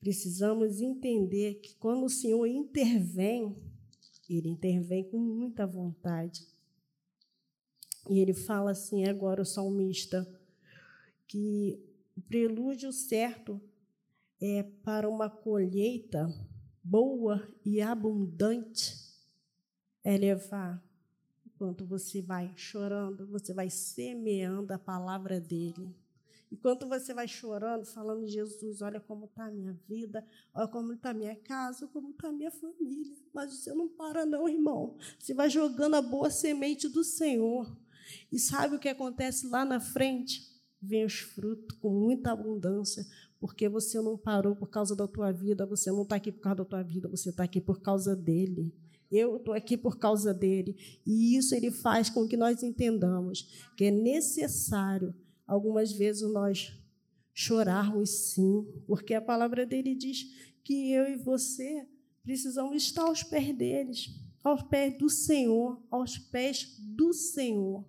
precisamos 0.00 0.80
entender 0.80 1.54
que 1.54 1.74
quando 1.76 2.04
o 2.04 2.10
Senhor 2.10 2.46
intervém, 2.46 3.56
ele 4.28 4.48
intervém 4.48 5.04
com 5.04 5.18
muita 5.18 5.66
vontade. 5.66 6.46
E 8.08 8.18
ele 8.18 8.34
fala 8.34 8.72
assim 8.72 9.04
agora 9.04 9.40
o 9.40 9.46
salmista 9.46 10.28
que 11.26 11.82
o 12.16 12.20
prelúdio 12.20 12.92
certo 12.92 13.60
é 14.40 14.62
para 14.62 15.08
uma 15.08 15.30
colheita 15.30 16.28
boa 16.82 17.46
e 17.64 17.80
abundante 17.80 18.94
é 20.04 20.16
levar 20.16 20.82
enquanto 21.46 21.84
você 21.84 22.22
vai 22.22 22.52
chorando, 22.56 23.26
você 23.26 23.52
vai 23.52 23.68
semeando 23.68 24.72
a 24.72 24.78
palavra 24.78 25.38
dele. 25.38 25.94
Enquanto 26.50 26.88
você 26.88 27.14
vai 27.14 27.28
chorando, 27.28 27.86
falando, 27.86 28.26
Jesus, 28.26 28.82
olha 28.82 29.00
como 29.00 29.26
está 29.26 29.44
a 29.46 29.50
minha 29.50 29.72
vida, 29.88 30.26
olha 30.52 30.66
como 30.66 30.92
está 30.92 31.10
a 31.10 31.14
minha 31.14 31.36
casa, 31.36 31.86
como 31.86 32.10
está 32.10 32.28
a 32.28 32.32
minha 32.32 32.50
família. 32.50 33.14
Mas 33.32 33.54
você 33.54 33.72
não 33.72 33.88
para, 33.88 34.26
não, 34.26 34.48
irmão. 34.48 34.96
Você 35.18 35.32
vai 35.32 35.48
jogando 35.48 35.94
a 35.94 36.02
boa 36.02 36.28
semente 36.28 36.88
do 36.88 37.04
Senhor. 37.04 37.70
E 38.32 38.38
sabe 38.38 38.74
o 38.74 38.80
que 38.80 38.88
acontece 38.88 39.46
lá 39.46 39.64
na 39.64 39.78
frente? 39.78 40.42
Vem 40.82 41.04
os 41.04 41.20
frutos 41.20 41.78
com 41.78 41.90
muita 41.90 42.32
abundância, 42.32 43.06
porque 43.38 43.68
você 43.68 44.00
não 44.00 44.18
parou 44.18 44.56
por 44.56 44.68
causa 44.68 44.96
da 44.96 45.06
tua 45.06 45.30
vida, 45.30 45.64
você 45.64 45.90
não 45.92 46.02
está 46.02 46.16
aqui 46.16 46.32
por 46.32 46.40
causa 46.40 46.56
da 46.56 46.64
tua 46.64 46.82
vida, 46.82 47.08
você 47.08 47.30
está 47.30 47.44
aqui 47.44 47.60
por 47.60 47.80
causa 47.80 48.16
dele. 48.16 48.74
Eu 49.08 49.36
estou 49.36 49.54
aqui 49.54 49.76
por 49.76 49.98
causa 49.98 50.34
dele. 50.34 50.76
E 51.06 51.36
isso 51.36 51.54
ele 51.54 51.70
faz 51.70 52.10
com 52.10 52.26
que 52.26 52.36
nós 52.36 52.62
entendamos 52.62 53.70
que 53.76 53.84
é 53.84 53.90
necessário 53.90 55.14
Algumas 55.50 55.90
vezes 55.90 56.22
nós 56.30 56.72
chorarmos 57.34 58.08
sim, 58.08 58.64
porque 58.86 59.14
a 59.14 59.20
palavra 59.20 59.66
dele 59.66 59.96
diz 59.96 60.26
que 60.62 60.92
eu 60.92 61.08
e 61.08 61.16
você 61.16 61.88
precisamos 62.22 62.76
estar 62.80 63.02
aos 63.02 63.24
pés 63.24 63.52
deles, 63.56 64.10
aos 64.44 64.62
pés 64.62 64.96
do 64.96 65.10
Senhor, 65.10 65.82
aos 65.90 66.16
pés 66.16 66.76
do 66.78 67.12
Senhor. 67.12 67.84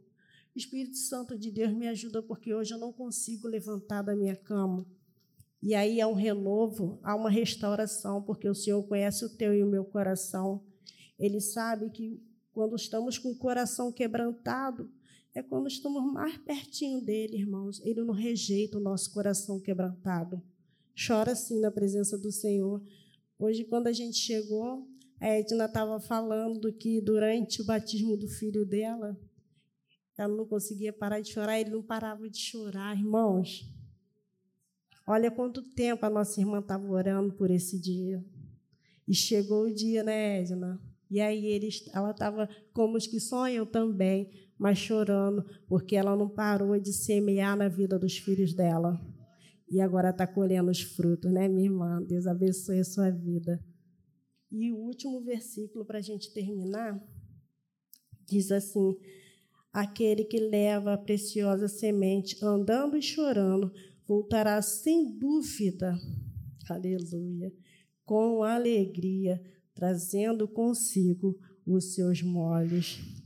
Espírito 0.56 0.98
Santo 0.98 1.38
de 1.38 1.52
Deus 1.52 1.72
me 1.72 1.88
ajuda, 1.88 2.24
porque 2.24 2.52
hoje 2.52 2.74
eu 2.74 2.80
não 2.80 2.92
consigo 2.92 3.48
levantar 3.48 4.02
da 4.02 4.16
minha 4.16 4.36
cama. 4.36 4.84
E 5.62 5.76
aí 5.76 6.02
há 6.02 6.08
um 6.08 6.16
renovo, 6.16 7.00
há 7.04 7.16
uma 7.16 7.30
restauração, 7.30 8.24
porque 8.24 8.50
o 8.50 8.56
Senhor 8.56 8.82
conhece 8.88 9.24
o 9.24 9.38
teu 9.38 9.54
e 9.54 9.62
o 9.62 9.70
meu 9.70 9.86
coração. 9.86 10.66
Ele 11.20 11.40
sabe 11.40 11.92
que 11.92 12.20
quando 12.52 12.76
estamos 12.76 13.20
com 13.20 13.30
o 13.30 13.38
coração 13.38 13.92
quebrantado, 13.92 14.90
é 15.34 15.42
quando 15.42 15.68
estamos 15.68 16.04
mais 16.12 16.38
pertinho 16.40 17.02
dele, 17.02 17.38
irmãos. 17.38 17.80
Ele 17.84 18.04
não 18.04 18.14
rejeita 18.14 18.78
o 18.78 18.82
nosso 18.82 19.14
coração 19.14 19.60
quebrantado. 19.60 20.42
Chora 20.96 21.36
sim 21.36 21.60
na 21.60 21.72
presença 21.72 22.18
do 22.18 22.32
Senhor. 22.32 22.84
Hoje, 23.40 23.64
quando 23.64 23.88
a 23.88 23.94
gente 23.94 24.18
chegou, 24.18 24.88
a 25.20 25.28
Edna 25.28 25.66
estava 25.66 26.00
falando 26.00 26.72
que 26.74 27.00
durante 27.00 27.62
o 27.62 27.66
batismo 27.66 28.18
do 28.18 28.28
filho 28.28 28.66
dela, 28.66 29.18
ela 30.18 30.36
não 30.36 30.46
conseguia 30.46 30.92
parar 30.92 31.22
de 31.22 31.32
chorar, 31.32 31.60
ele 31.60 31.72
não 31.72 31.82
parava 31.82 32.30
de 32.30 32.38
chorar, 32.38 32.96
irmãos. 32.96 33.68
Olha 35.08 35.32
quanto 35.32 35.62
tempo 35.62 36.06
a 36.06 36.10
nossa 36.10 36.40
irmã 36.40 36.60
estava 36.60 36.88
orando 36.88 37.34
por 37.34 37.50
esse 37.50 37.80
dia. 37.80 38.24
E 39.08 39.16
chegou 39.16 39.64
o 39.64 39.74
dia, 39.74 40.04
né, 40.04 40.42
Edna? 40.42 40.80
E 41.10 41.20
aí 41.20 41.46
eles, 41.46 41.84
ela 41.94 42.12
estava 42.12 42.48
como 42.72 42.98
os 42.98 43.06
que 43.06 43.20
sonham 43.20 43.66
também, 43.66 44.30
mas 44.62 44.78
chorando, 44.78 45.44
porque 45.66 45.96
ela 45.96 46.16
não 46.16 46.30
parou 46.30 46.80
de 46.80 46.94
semear 46.94 47.58
na 47.58 47.68
vida 47.68 47.98
dos 47.98 48.20
filhos 48.20 48.54
dela. 48.54 49.02
E 49.68 49.82
agora 49.82 50.12
está 50.12 50.28
colhendo 50.28 50.70
os 50.70 50.84
frutos, 50.84 51.32
né, 51.32 51.48
minha 51.48 51.66
irmã? 51.66 52.00
Deus 52.04 52.28
abençoe 52.28 52.78
a 52.78 52.84
sua 52.84 53.10
vida. 53.10 53.60
E 54.52 54.72
o 54.72 54.78
último 54.78 55.20
versículo 55.22 55.84
para 55.84 55.98
a 55.98 56.02
gente 56.02 56.32
terminar 56.32 57.04
diz 58.28 58.52
assim: 58.52 58.96
Aquele 59.74 60.26
que 60.26 60.40
leva 60.40 60.94
a 60.94 60.98
preciosa 60.98 61.68
semente, 61.68 62.38
andando 62.46 62.96
e 62.96 63.02
chorando, 63.02 63.74
voltará 64.08 64.62
sem 64.62 65.18
dúvida, 65.18 65.98
aleluia, 66.70 67.52
com 68.06 68.44
alegria, 68.44 69.42
trazendo 69.74 70.48
consigo 70.48 71.36
os 71.66 71.96
seus 71.96 72.22
molhos. 72.22 73.21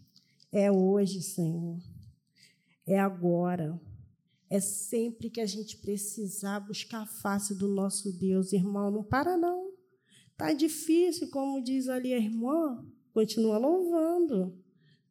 É 0.57 0.71
hoje, 0.71 1.21
Senhor. 1.21 1.77
É 2.87 2.97
agora. 2.97 3.77
É 4.49 4.61
sempre 4.61 5.29
que 5.29 5.41
a 5.41 5.45
gente 5.45 5.75
precisar 5.79 6.61
buscar 6.61 7.01
a 7.01 7.05
face 7.05 7.53
do 7.53 7.67
nosso 7.67 8.17
Deus, 8.17 8.53
irmão. 8.53 8.89
Não 8.89 9.03
para, 9.03 9.35
não. 9.35 9.73
Tá 10.37 10.53
difícil, 10.53 11.29
como 11.29 11.61
diz 11.61 11.89
ali 11.89 12.13
a 12.13 12.17
irmã. 12.17 12.87
Continua 13.11 13.57
louvando. 13.57 14.57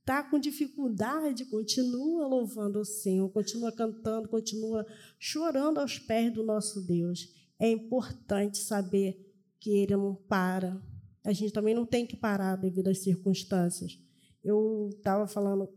Está 0.00 0.22
com 0.22 0.38
dificuldade, 0.38 1.44
continua 1.44 2.26
louvando 2.26 2.78
o 2.78 2.84
Senhor, 2.86 3.28
continua 3.28 3.70
cantando, 3.70 4.30
continua 4.30 4.86
chorando 5.18 5.78
aos 5.78 5.98
pés 5.98 6.32
do 6.32 6.42
nosso 6.42 6.80
Deus. 6.86 7.28
É 7.58 7.70
importante 7.70 8.56
saber 8.56 9.30
que 9.60 9.76
Ele 9.76 9.94
não 9.94 10.14
para. 10.14 10.82
A 11.22 11.34
gente 11.34 11.52
também 11.52 11.74
não 11.74 11.84
tem 11.84 12.06
que 12.06 12.16
parar 12.16 12.56
devido 12.56 12.88
às 12.88 13.00
circunstâncias. 13.00 14.02
Eu 14.44 14.90
estava 14.92 15.26
falando, 15.26 15.68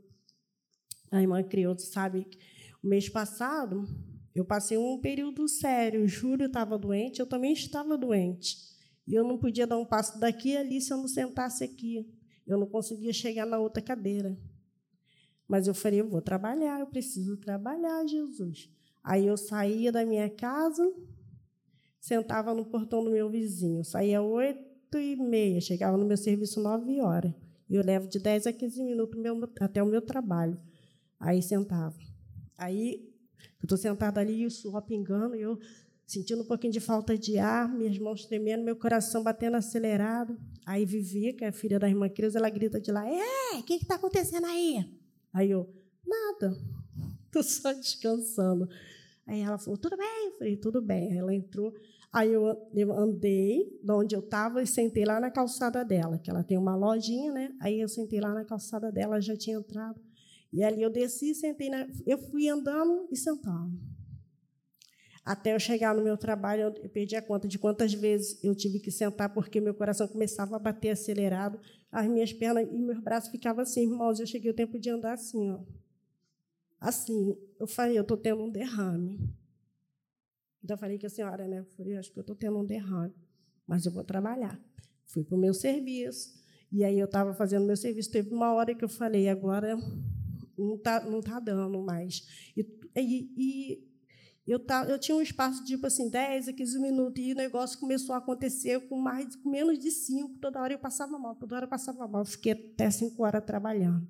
a 1.09 1.21
irmã 1.21 1.41
Criouto 1.41 1.81
sabe, 1.81 2.27
o 2.83 2.87
mês 2.87 3.07
passado 3.07 3.87
eu 4.37 4.45
passei 4.45 4.77
um 4.77 4.99
período 4.99 5.47
sério. 5.47 6.03
O 6.03 6.07
Júlio 6.07 6.45
estava 6.45 6.77
doente, 6.77 7.19
eu 7.19 7.25
também 7.25 7.53
estava 7.53 7.97
doente. 7.97 8.55
E 9.07 9.15
eu 9.15 9.23
não 9.23 9.35
podia 9.35 9.65
dar 9.65 9.79
um 9.79 9.85
passo 9.85 10.19
daqui 10.19 10.55
ali 10.55 10.79
se 10.79 10.93
eu 10.93 10.97
não 10.97 11.07
sentasse 11.07 11.63
aqui. 11.63 12.07
Eu 12.45 12.59
não 12.59 12.67
conseguia 12.67 13.11
chegar 13.11 13.47
na 13.47 13.57
outra 13.57 13.81
cadeira. 13.81 14.37
Mas 15.47 15.65
eu 15.65 15.73
falei, 15.73 16.01
eu 16.01 16.07
vou 16.07 16.21
trabalhar, 16.21 16.79
eu 16.79 16.85
preciso 16.85 17.35
trabalhar, 17.37 18.05
Jesus. 18.05 18.69
Aí 19.03 19.25
eu 19.25 19.37
saía 19.37 19.91
da 19.91 20.05
minha 20.05 20.29
casa, 20.29 20.87
sentava 21.99 22.53
no 22.53 22.63
portão 22.63 23.03
do 23.03 23.09
meu 23.09 23.31
vizinho. 23.31 23.79
Eu 23.79 23.83
saía 23.83 24.21
oito 24.21 24.99
e 24.99 25.15
meia, 25.15 25.59
chegava 25.59 25.97
no 25.97 26.05
meu 26.05 26.17
serviço 26.17 26.61
nove 26.61 27.01
horas. 27.01 27.33
E 27.69 27.75
eu 27.75 27.83
levo 27.83 28.07
de 28.07 28.19
10 28.19 28.47
a 28.47 28.53
15 28.53 28.83
minutos 28.83 29.19
até 29.59 29.83
o 29.83 29.85
meu 29.85 30.01
trabalho. 30.01 30.59
Aí 31.19 31.41
sentava. 31.41 31.97
Aí 32.57 33.07
eu 33.59 33.63
estou 33.63 33.77
sentada 33.77 34.19
ali, 34.19 34.45
o 34.45 34.51
suor 34.51 34.81
pingando, 34.83 35.35
e 35.35 35.41
eu 35.41 35.59
sentindo 36.05 36.41
um 36.41 36.45
pouquinho 36.45 36.71
de 36.71 36.79
falta 36.79 37.17
de 37.17 37.37
ar, 37.37 37.67
minhas 37.67 37.99
mãos 37.99 38.25
tremendo, 38.25 38.63
meu 38.63 38.75
coração 38.75 39.21
batendo 39.23 39.57
acelerado. 39.57 40.39
Aí 40.65 40.85
Vivi, 40.85 41.33
que 41.33 41.43
é 41.43 41.49
a 41.49 41.51
filha 41.51 41.77
da 41.77 41.89
irmã 41.89 42.07
Cris, 42.07 42.35
ela 42.35 42.49
grita 42.49 42.79
de 42.79 42.91
lá: 42.91 43.05
É, 43.07 43.57
o 43.57 43.63
que 43.63 43.73
está 43.73 43.95
acontecendo 43.95 44.45
aí? 44.45 44.85
Aí 45.33 45.51
eu: 45.51 45.69
Nada, 46.05 46.57
estou 47.25 47.43
só 47.43 47.73
descansando. 47.73 48.69
Aí 49.25 49.41
ela 49.41 49.57
falou: 49.57 49.77
Tudo 49.77 49.97
bem? 49.97 50.27
Eu 50.27 50.37
falei: 50.37 50.57
Tudo 50.57 50.81
bem. 50.81 51.11
Aí 51.11 51.17
ela 51.17 51.33
entrou. 51.33 51.73
Aí 52.11 52.31
eu, 52.31 52.47
andei 52.93 53.79
de 53.83 53.91
onde 53.91 54.15
eu 54.15 54.21
estava 54.21 54.61
e 54.61 54.67
sentei 54.67 55.05
lá 55.05 55.19
na 55.19 55.29
calçada 55.29 55.83
dela, 55.83 56.17
que 56.17 56.29
ela 56.29 56.43
tem 56.43 56.57
uma 56.57 56.75
lojinha, 56.75 57.31
né? 57.31 57.53
Aí 57.61 57.79
eu 57.79 57.87
sentei 57.87 58.19
lá 58.19 58.33
na 58.33 58.45
calçada 58.45 58.91
dela, 58.91 59.21
já 59.21 59.35
tinha 59.35 59.57
entrado. 59.57 60.01
E 60.51 60.63
ali 60.63 60.81
eu 60.81 60.89
desci, 60.89 61.35
sentei 61.35 61.69
na. 61.69 61.87
Eu 62.05 62.17
fui 62.17 62.47
andando 62.47 63.07
e 63.11 63.17
sentando. 63.17 63.77
Até 65.23 65.53
eu 65.53 65.59
chegar 65.59 65.93
no 65.93 66.01
meu 66.01 66.17
trabalho, 66.17 66.73
eu 66.81 66.89
perdi 66.89 67.13
a 67.17 67.21
conta 67.21 67.49
de 67.49 67.59
quantas 67.59 67.93
vezes 67.93 68.41
eu 68.41 68.55
tive 68.55 68.79
que 68.79 68.89
sentar 68.89 69.33
porque 69.33 69.59
meu 69.59 69.73
coração 69.73 70.07
começava 70.07 70.55
a 70.55 70.59
bater 70.59 70.91
acelerado, 70.91 71.59
as 71.91 72.07
minhas 72.07 72.31
pernas 72.31 72.65
e 72.71 72.77
meus 72.79 72.99
braços 73.03 73.29
ficavam 73.29 73.61
assim, 73.61 73.81
irmãos. 73.81 74.21
Eu 74.21 74.25
cheguei 74.25 74.49
o 74.49 74.55
tempo 74.55 74.79
de 74.79 74.89
andar 74.89 75.13
assim, 75.13 75.51
ó. 75.51 75.59
Assim, 76.79 77.35
eu 77.59 77.67
falei, 77.67 77.97
eu 77.97 78.03
estou 78.03 78.15
tendo 78.15 78.41
um 78.41 78.49
derrame. 78.49 79.19
Então, 80.63 80.75
eu 80.75 80.79
falei 80.79 80.99
com 80.99 81.05
a 81.05 81.09
senhora, 81.09 81.47
né? 81.47 81.65
Falei, 81.75 81.97
acho 81.97 82.11
que 82.11 82.19
eu 82.19 82.21
estou 82.21 82.35
tendo 82.35 82.57
um 82.57 82.65
derrame, 82.65 83.13
mas 83.65 83.85
eu 83.85 83.91
vou 83.91 84.03
trabalhar. 84.03 84.59
Fui 85.05 85.23
para 85.23 85.35
o 85.35 85.39
meu 85.39 85.53
serviço, 85.53 86.37
e 86.71 86.83
aí 86.83 86.99
eu 86.99 87.05
estava 87.05 87.33
fazendo 87.33 87.65
meu 87.65 87.77
serviço. 87.77 88.11
Teve 88.11 88.33
uma 88.33 88.53
hora 88.53 88.75
que 88.75 88.83
eu 88.83 88.89
falei, 88.89 89.29
agora 89.29 89.77
não 90.57 90.75
está 90.75 91.03
não 91.03 91.21
tá 91.21 91.39
dando 91.39 91.81
mais. 91.81 92.51
E, 92.55 92.61
e, 92.95 93.31
e 93.37 93.87
eu, 94.47 94.59
tá, 94.59 94.85
eu 94.85 94.97
tinha 94.97 95.15
um 95.15 95.21
espaço 95.21 95.61
de 95.61 95.73
tipo 95.73 95.85
assim, 95.85 96.09
10 96.09 96.47
a 96.47 96.53
15 96.53 96.79
minutos, 96.79 97.21
e 97.21 97.33
o 97.33 97.35
negócio 97.35 97.77
começou 97.79 98.15
a 98.15 98.19
acontecer 98.19 98.79
com, 98.87 98.97
mais, 98.97 99.35
com 99.35 99.49
menos 99.49 99.77
de 99.77 99.91
5. 99.91 100.39
Toda 100.39 100.61
hora 100.61 100.73
eu 100.73 100.79
passava 100.79 101.19
mal, 101.19 101.35
toda 101.35 101.55
hora 101.55 101.65
eu 101.65 101.69
passava 101.69 102.07
mal. 102.07 102.23
Fiquei 102.23 102.53
até 102.53 102.89
5 102.89 103.21
horas 103.23 103.43
trabalhando. 103.43 104.07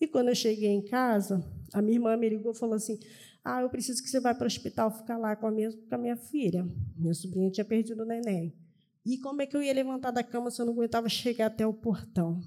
E 0.00 0.06
quando 0.06 0.28
eu 0.28 0.34
cheguei 0.34 0.70
em 0.70 0.82
casa, 0.82 1.44
a 1.72 1.82
minha 1.82 1.96
irmã 1.96 2.16
me 2.16 2.28
ligou 2.28 2.52
e 2.52 2.58
falou 2.58 2.76
assim: 2.76 2.98
Ah, 3.50 3.62
eu 3.62 3.70
preciso 3.70 4.02
que 4.02 4.08
você 4.08 4.20
vá 4.20 4.34
para 4.34 4.44
o 4.44 4.46
hospital 4.46 4.90
ficar 4.90 5.16
lá 5.16 5.34
com 5.34 5.46
a, 5.46 5.50
minha, 5.50 5.72
com 5.72 5.94
a 5.94 5.98
minha 5.98 6.16
filha. 6.16 6.66
Minha 6.96 7.14
sobrinha 7.14 7.50
tinha 7.50 7.64
perdido 7.64 8.02
o 8.02 8.06
neném. 8.06 8.54
E 9.06 9.18
como 9.18 9.40
é 9.40 9.46
que 9.46 9.56
eu 9.56 9.62
ia 9.62 9.72
levantar 9.72 10.10
da 10.10 10.22
cama 10.22 10.50
se 10.50 10.60
eu 10.60 10.66
não 10.66 10.72
aguentava 10.74 11.08
chegar 11.08 11.46
até 11.46 11.66
o 11.66 11.72
portão? 11.72 12.40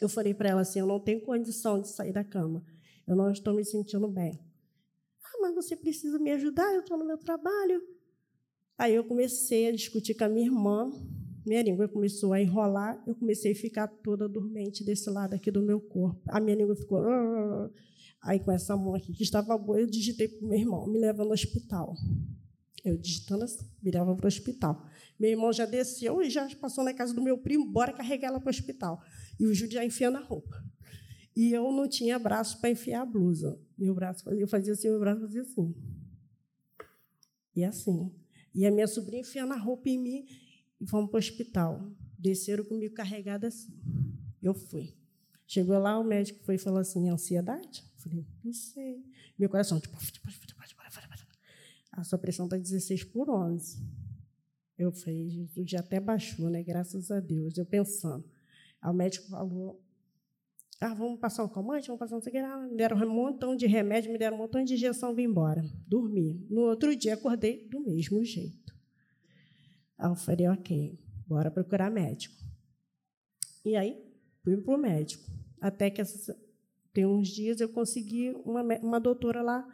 Eu 0.00 0.08
falei 0.08 0.34
para 0.34 0.50
ela 0.50 0.60
assim: 0.60 0.80
Eu 0.80 0.86
não 0.86 1.00
tenho 1.00 1.22
condição 1.22 1.80
de 1.80 1.88
sair 1.88 2.12
da 2.12 2.22
cama. 2.22 2.62
Eu 3.06 3.16
não 3.16 3.30
estou 3.30 3.54
me 3.54 3.64
sentindo 3.64 4.08
bem 4.08 4.38
mas 5.44 5.54
você 5.54 5.76
precisa 5.76 6.18
me 6.18 6.30
ajudar, 6.32 6.72
eu 6.72 6.80
estou 6.80 6.96
no 6.96 7.04
meu 7.04 7.18
trabalho. 7.18 7.82
Aí 8.78 8.94
eu 8.94 9.04
comecei 9.04 9.68
a 9.68 9.72
discutir 9.72 10.14
com 10.14 10.24
a 10.24 10.28
minha 10.28 10.46
irmã, 10.46 10.90
minha 11.44 11.62
língua 11.62 11.86
começou 11.86 12.32
a 12.32 12.40
enrolar, 12.40 13.02
eu 13.06 13.14
comecei 13.14 13.52
a 13.52 13.54
ficar 13.54 13.86
toda 13.86 14.26
dormente 14.26 14.82
desse 14.82 15.10
lado 15.10 15.34
aqui 15.34 15.50
do 15.50 15.62
meu 15.62 15.78
corpo. 15.78 16.22
A 16.28 16.40
minha 16.40 16.56
língua 16.56 16.74
ficou. 16.74 17.02
Aí, 18.24 18.40
com 18.40 18.50
essa 18.50 18.74
mão 18.74 18.94
aqui 18.94 19.12
que 19.12 19.22
estava 19.22 19.56
boa, 19.58 19.78
eu 19.78 19.86
digitei 19.86 20.28
para 20.28 20.44
o 20.44 20.48
meu 20.48 20.58
irmão, 20.58 20.86
me 20.86 20.98
leva 20.98 21.22
no 21.24 21.32
hospital. 21.32 21.94
Eu 22.82 22.96
digitando 22.96 23.44
assim, 23.44 23.66
virava 23.82 24.16
para 24.16 24.24
o 24.24 24.28
hospital. 24.28 24.82
Meu 25.20 25.30
irmão 25.30 25.52
já 25.52 25.66
desceu 25.66 26.22
e 26.22 26.30
já 26.30 26.48
passou 26.56 26.82
na 26.82 26.94
casa 26.94 27.12
do 27.12 27.22
meu 27.22 27.36
primo, 27.36 27.70
bora 27.70 27.92
carregar 27.92 28.28
ela 28.28 28.40
para 28.40 28.48
o 28.48 28.50
hospital. 28.50 29.02
E 29.38 29.46
o 29.46 29.54
Júlio 29.54 29.74
já 29.74 29.84
enfiando 29.84 30.16
a 30.16 30.20
roupa. 30.20 30.64
E 31.36 31.52
eu 31.52 31.70
não 31.70 31.86
tinha 31.86 32.18
braço 32.18 32.60
para 32.60 32.70
enfiar 32.70 33.02
a 33.02 33.06
blusa. 33.06 33.60
Meu 33.76 33.94
braço, 33.94 34.28
eu 34.30 34.48
fazia 34.48 34.72
assim, 34.72 34.88
meu 34.88 35.00
braço 35.00 35.20
fazia 35.20 35.42
assim. 35.42 35.74
E 37.54 37.62
assim. 37.62 38.10
E 38.54 38.64
a 38.64 38.70
minha 38.70 38.86
sobrinha 38.86 39.20
enfiando 39.20 39.52
a 39.52 39.58
roupa 39.58 39.88
em 39.90 39.98
mim 39.98 40.24
e 40.80 40.86
fomos 40.88 41.10
para 41.10 41.18
o 41.18 41.18
hospital. 41.18 41.92
Desceram 42.18 42.64
comigo 42.64 42.94
carregada 42.94 43.48
assim. 43.48 43.72
Eu 44.42 44.54
fui. 44.54 44.94
Chegou 45.46 45.78
lá, 45.78 45.98
o 45.98 46.04
médico 46.04 46.42
foi 46.44 46.54
e 46.54 46.58
falou 46.58 46.78
assim: 46.78 47.08
ansiedade? 47.08 47.84
Falei, 48.04 48.26
não 48.44 48.52
sei. 48.52 49.02
Meu 49.38 49.48
coração, 49.48 49.80
tipo, 49.80 49.96
a 51.96 52.04
sua 52.04 52.18
pressão 52.18 52.46
está 52.46 52.58
16 52.58 53.04
por 53.04 53.30
11. 53.30 53.82
Eu 54.76 54.92
falei, 54.92 55.30
Jesus 55.30 55.70
já 55.70 55.80
até 55.80 55.98
baixou, 55.98 56.50
né? 56.50 56.62
Graças 56.62 57.10
a 57.10 57.18
Deus. 57.18 57.56
Eu 57.56 57.64
pensando. 57.64 58.24
Aí 58.82 58.90
o 58.90 58.94
médico 58.94 59.28
falou, 59.28 59.80
Ah, 60.80 60.92
vamos 60.92 61.18
passar 61.18 61.44
um 61.44 61.48
calmante, 61.48 61.86
vamos 61.86 62.00
passar 62.00 62.16
um 62.16 62.20
sei 62.20 62.32
Me 62.68 62.76
deram 62.76 62.96
um 62.96 63.08
montão 63.08 63.56
de 63.56 63.66
remédio, 63.66 64.12
me 64.12 64.18
deram 64.18 64.36
um 64.36 64.40
montão 64.40 64.62
de 64.62 64.74
injeção, 64.74 65.14
vim 65.14 65.22
embora. 65.22 65.64
Dormi. 65.86 66.46
No 66.50 66.62
outro 66.62 66.94
dia, 66.94 67.14
acordei 67.14 67.66
do 67.68 67.80
mesmo 67.80 68.22
jeito. 68.22 68.74
Aí 69.96 70.10
eu 70.10 70.16
falei, 70.16 70.48
ok, 70.48 70.98
bora 71.26 71.50
procurar 71.50 71.90
médico. 71.90 72.34
E 73.64 73.76
aí, 73.76 73.96
fui 74.42 74.56
para 74.56 74.74
o 74.74 74.78
médico. 74.78 75.24
Até 75.60 75.88
que 75.88 76.02
tem 76.94 77.04
uns 77.04 77.28
dias 77.28 77.60
eu 77.60 77.68
consegui 77.68 78.32
uma, 78.44 78.62
uma 78.78 79.00
doutora 79.00 79.42
lá 79.42 79.68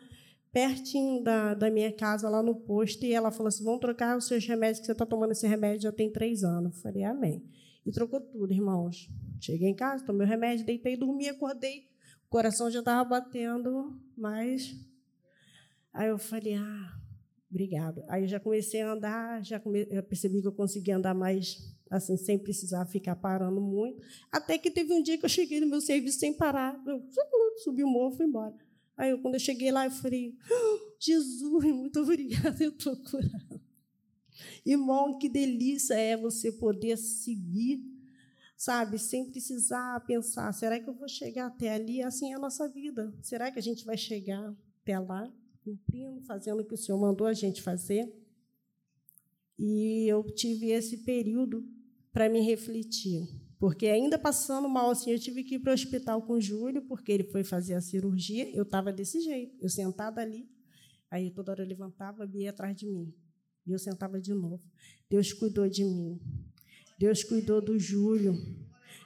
pertinho 0.53 1.23
da, 1.23 1.55
da 1.55 1.71
minha 1.71 1.93
casa, 1.93 2.29
lá 2.29 2.43
no 2.43 2.55
posto, 2.55 3.05
e 3.05 3.13
ela 3.13 3.31
falou 3.31 3.49
assim: 3.49 3.65
vamos 3.65 3.81
trocar 3.81 4.17
os 4.17 4.27
seus 4.27 4.45
remédios, 4.47 4.81
que 4.81 4.87
você 4.87 4.93
está 4.93 5.07
tomando 5.07 5.33
esse 5.33 5.47
remédio 5.47 5.83
já 5.83 5.93
tem 5.93 6.11
três 6.11 6.43
anos. 6.43 6.77
Eu 6.77 6.83
falei, 6.83 7.05
amém. 7.05 7.45
E 7.85 7.93
trocou 7.93 8.21
tudo, 8.21 8.53
irmãos. 8.53 9.09
Cheguei 9.41 9.69
em 9.69 9.75
casa, 9.75 10.05
tomei 10.05 10.27
o 10.27 10.29
remédio, 10.29 10.67
deitei, 10.67 10.97
dormi, 10.97 11.29
acordei. 11.29 11.89
O 12.27 12.31
coração 12.31 12.71
já 12.71 12.81
estava 12.81 13.09
batendo, 13.09 14.01
mas. 14.17 14.75
Aí 15.93 16.09
eu 16.09 16.19
falei, 16.19 16.55
ah, 16.55 16.99
obrigado. 17.51 18.03
Aí 18.09 18.23
eu 18.23 18.29
já 18.29 18.39
comecei 18.39 18.81
a 18.81 18.93
andar, 18.93 19.45
já 19.45 19.59
come... 19.59 19.87
eu 19.91 20.03
percebi 20.03 20.41
que 20.41 20.47
eu 20.47 20.53
conseguia 20.53 20.97
andar 20.97 21.15
mais, 21.15 21.75
assim, 21.91 22.17
sem 22.17 22.39
precisar 22.39 22.87
ficar 22.87 23.17
parando 23.17 23.61
muito. 23.61 24.01
Até 24.31 24.57
que 24.57 24.71
teve 24.71 24.93
um 24.93 25.03
dia 25.03 25.19
que 25.19 25.25
eu 25.25 25.29
cheguei 25.29 25.59
no 25.61 25.67
meu 25.67 25.81
serviço 25.81 26.21
sem 26.21 26.33
parar. 26.33 26.81
Eu 26.87 27.03
subi 27.65 27.83
o 27.83 27.89
morro 27.89 28.15
e 28.15 28.17
fui 28.19 28.27
embora. 28.27 28.55
Aí, 28.97 29.11
eu, 29.11 29.19
quando 29.21 29.35
eu 29.35 29.41
cheguei 29.41 29.73
lá, 29.73 29.87
eu 29.87 29.91
falei: 29.91 30.37
oh, 30.51 30.95
Jesus, 31.01 31.65
muito 31.65 32.01
obrigada, 32.01 32.57
eu 32.63 32.71
estou 32.71 32.97
curado. 32.97 33.61
Irmão, 34.65 35.19
que 35.19 35.29
delícia 35.29 35.95
é 35.95 36.17
você 36.17 36.53
poder 36.53 36.97
seguir, 36.97 37.83
sabe, 38.57 38.99
sem 38.99 39.29
precisar 39.29 40.05
pensar: 40.07 40.53
será 40.53 40.79
que 40.79 40.89
eu 40.89 40.95
vou 40.95 41.09
chegar 41.09 41.47
até 41.47 41.75
ali? 41.75 42.03
Assim 42.03 42.33
é 42.33 42.37
a 42.37 42.39
nossa 42.39 42.69
vida. 42.69 43.13
Será 43.21 43.51
que 43.51 43.59
a 43.59 43.63
gente 43.63 43.85
vai 43.85 43.97
chegar 43.97 44.55
até 44.83 44.99
lá, 44.99 45.33
cumprindo, 45.65 46.21
fazendo 46.23 46.61
o 46.61 46.65
que 46.65 46.75
o 46.75 46.79
Senhor 46.79 47.01
mandou 47.01 47.27
a 47.27 47.33
gente 47.33 47.61
fazer? 47.63 48.15
E 49.59 50.07
eu 50.07 50.23
tive 50.23 50.71
esse 50.71 50.99
período 50.99 51.63
para 52.13 52.29
me 52.29 52.41
refletir. 52.41 53.29
Porque 53.59 53.87
ainda 53.87 54.19
passando 54.19 54.69
mal 54.69 54.91
assim, 54.91 55.11
eu 55.11 55.19
tive 55.19 55.45
que 55.45 55.57
ir 55.57 55.59
para 55.59 55.71
o 55.71 55.75
hospital 55.75 56.23
com 56.23 56.35
o 56.35 56.41
Júlio, 56.41 56.83
porque 56.83 57.13
ele 57.13 57.25
foi 57.25 57.45
fazer 57.45 57.75
a 57.75 57.81
cirurgia. 57.81 58.51
Eu 58.57 58.63
estava 58.63 58.91
desse 58.91 59.21
jeito, 59.21 59.57
eu 59.61 59.69
sentada 59.69 60.21
ali. 60.23 60.49
Aí 61.11 61.31
toda 61.31 61.53
hora 61.53 61.63
eu 61.63 61.69
levantava 61.69 62.25
e 62.33 62.45
ia 62.45 62.51
atrás 62.51 62.75
de 62.75 62.87
mim. 62.87 63.13
E 63.67 63.73
eu 63.73 63.79
sentava 63.79 64.21
de 64.21 64.33
novo. 64.33 64.63
Deus 65.11 65.33
cuidou 65.33 65.69
de 65.69 65.85
mim. 65.85 66.19
Deus 66.99 67.23
cuidou 67.23 67.61
do 67.61 67.79
Júlio. 67.79 68.35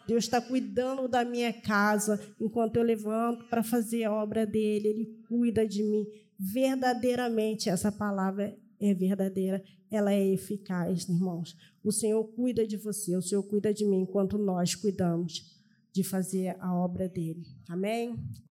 Deus 0.06 0.24
está 0.24 0.40
cuidando 0.40 1.08
da 1.08 1.24
minha 1.24 1.52
casa 1.52 2.20
enquanto 2.38 2.76
eu 2.76 2.82
levanto 2.82 3.46
para 3.46 3.62
fazer 3.62 4.04
a 4.04 4.12
obra 4.12 4.46
dele. 4.46 4.88
Ele 4.88 5.24
cuida 5.26 5.66
de 5.66 5.82
mim. 5.82 6.06
Verdadeiramente, 6.38 7.68
essa 7.68 7.90
palavra 7.90 8.56
é 8.90 8.94
verdadeira, 8.94 9.62
ela 9.90 10.12
é 10.12 10.26
eficaz, 10.26 11.08
irmãos. 11.08 11.56
O 11.82 11.92
Senhor 11.92 12.24
cuida 12.24 12.66
de 12.66 12.76
você, 12.76 13.16
o 13.16 13.22
Senhor 13.22 13.42
cuida 13.42 13.72
de 13.72 13.84
mim, 13.84 14.02
enquanto 14.02 14.38
nós 14.38 14.74
cuidamos 14.74 15.62
de 15.92 16.02
fazer 16.02 16.56
a 16.60 16.74
obra 16.74 17.08
dele. 17.08 17.46
Amém? 17.68 18.18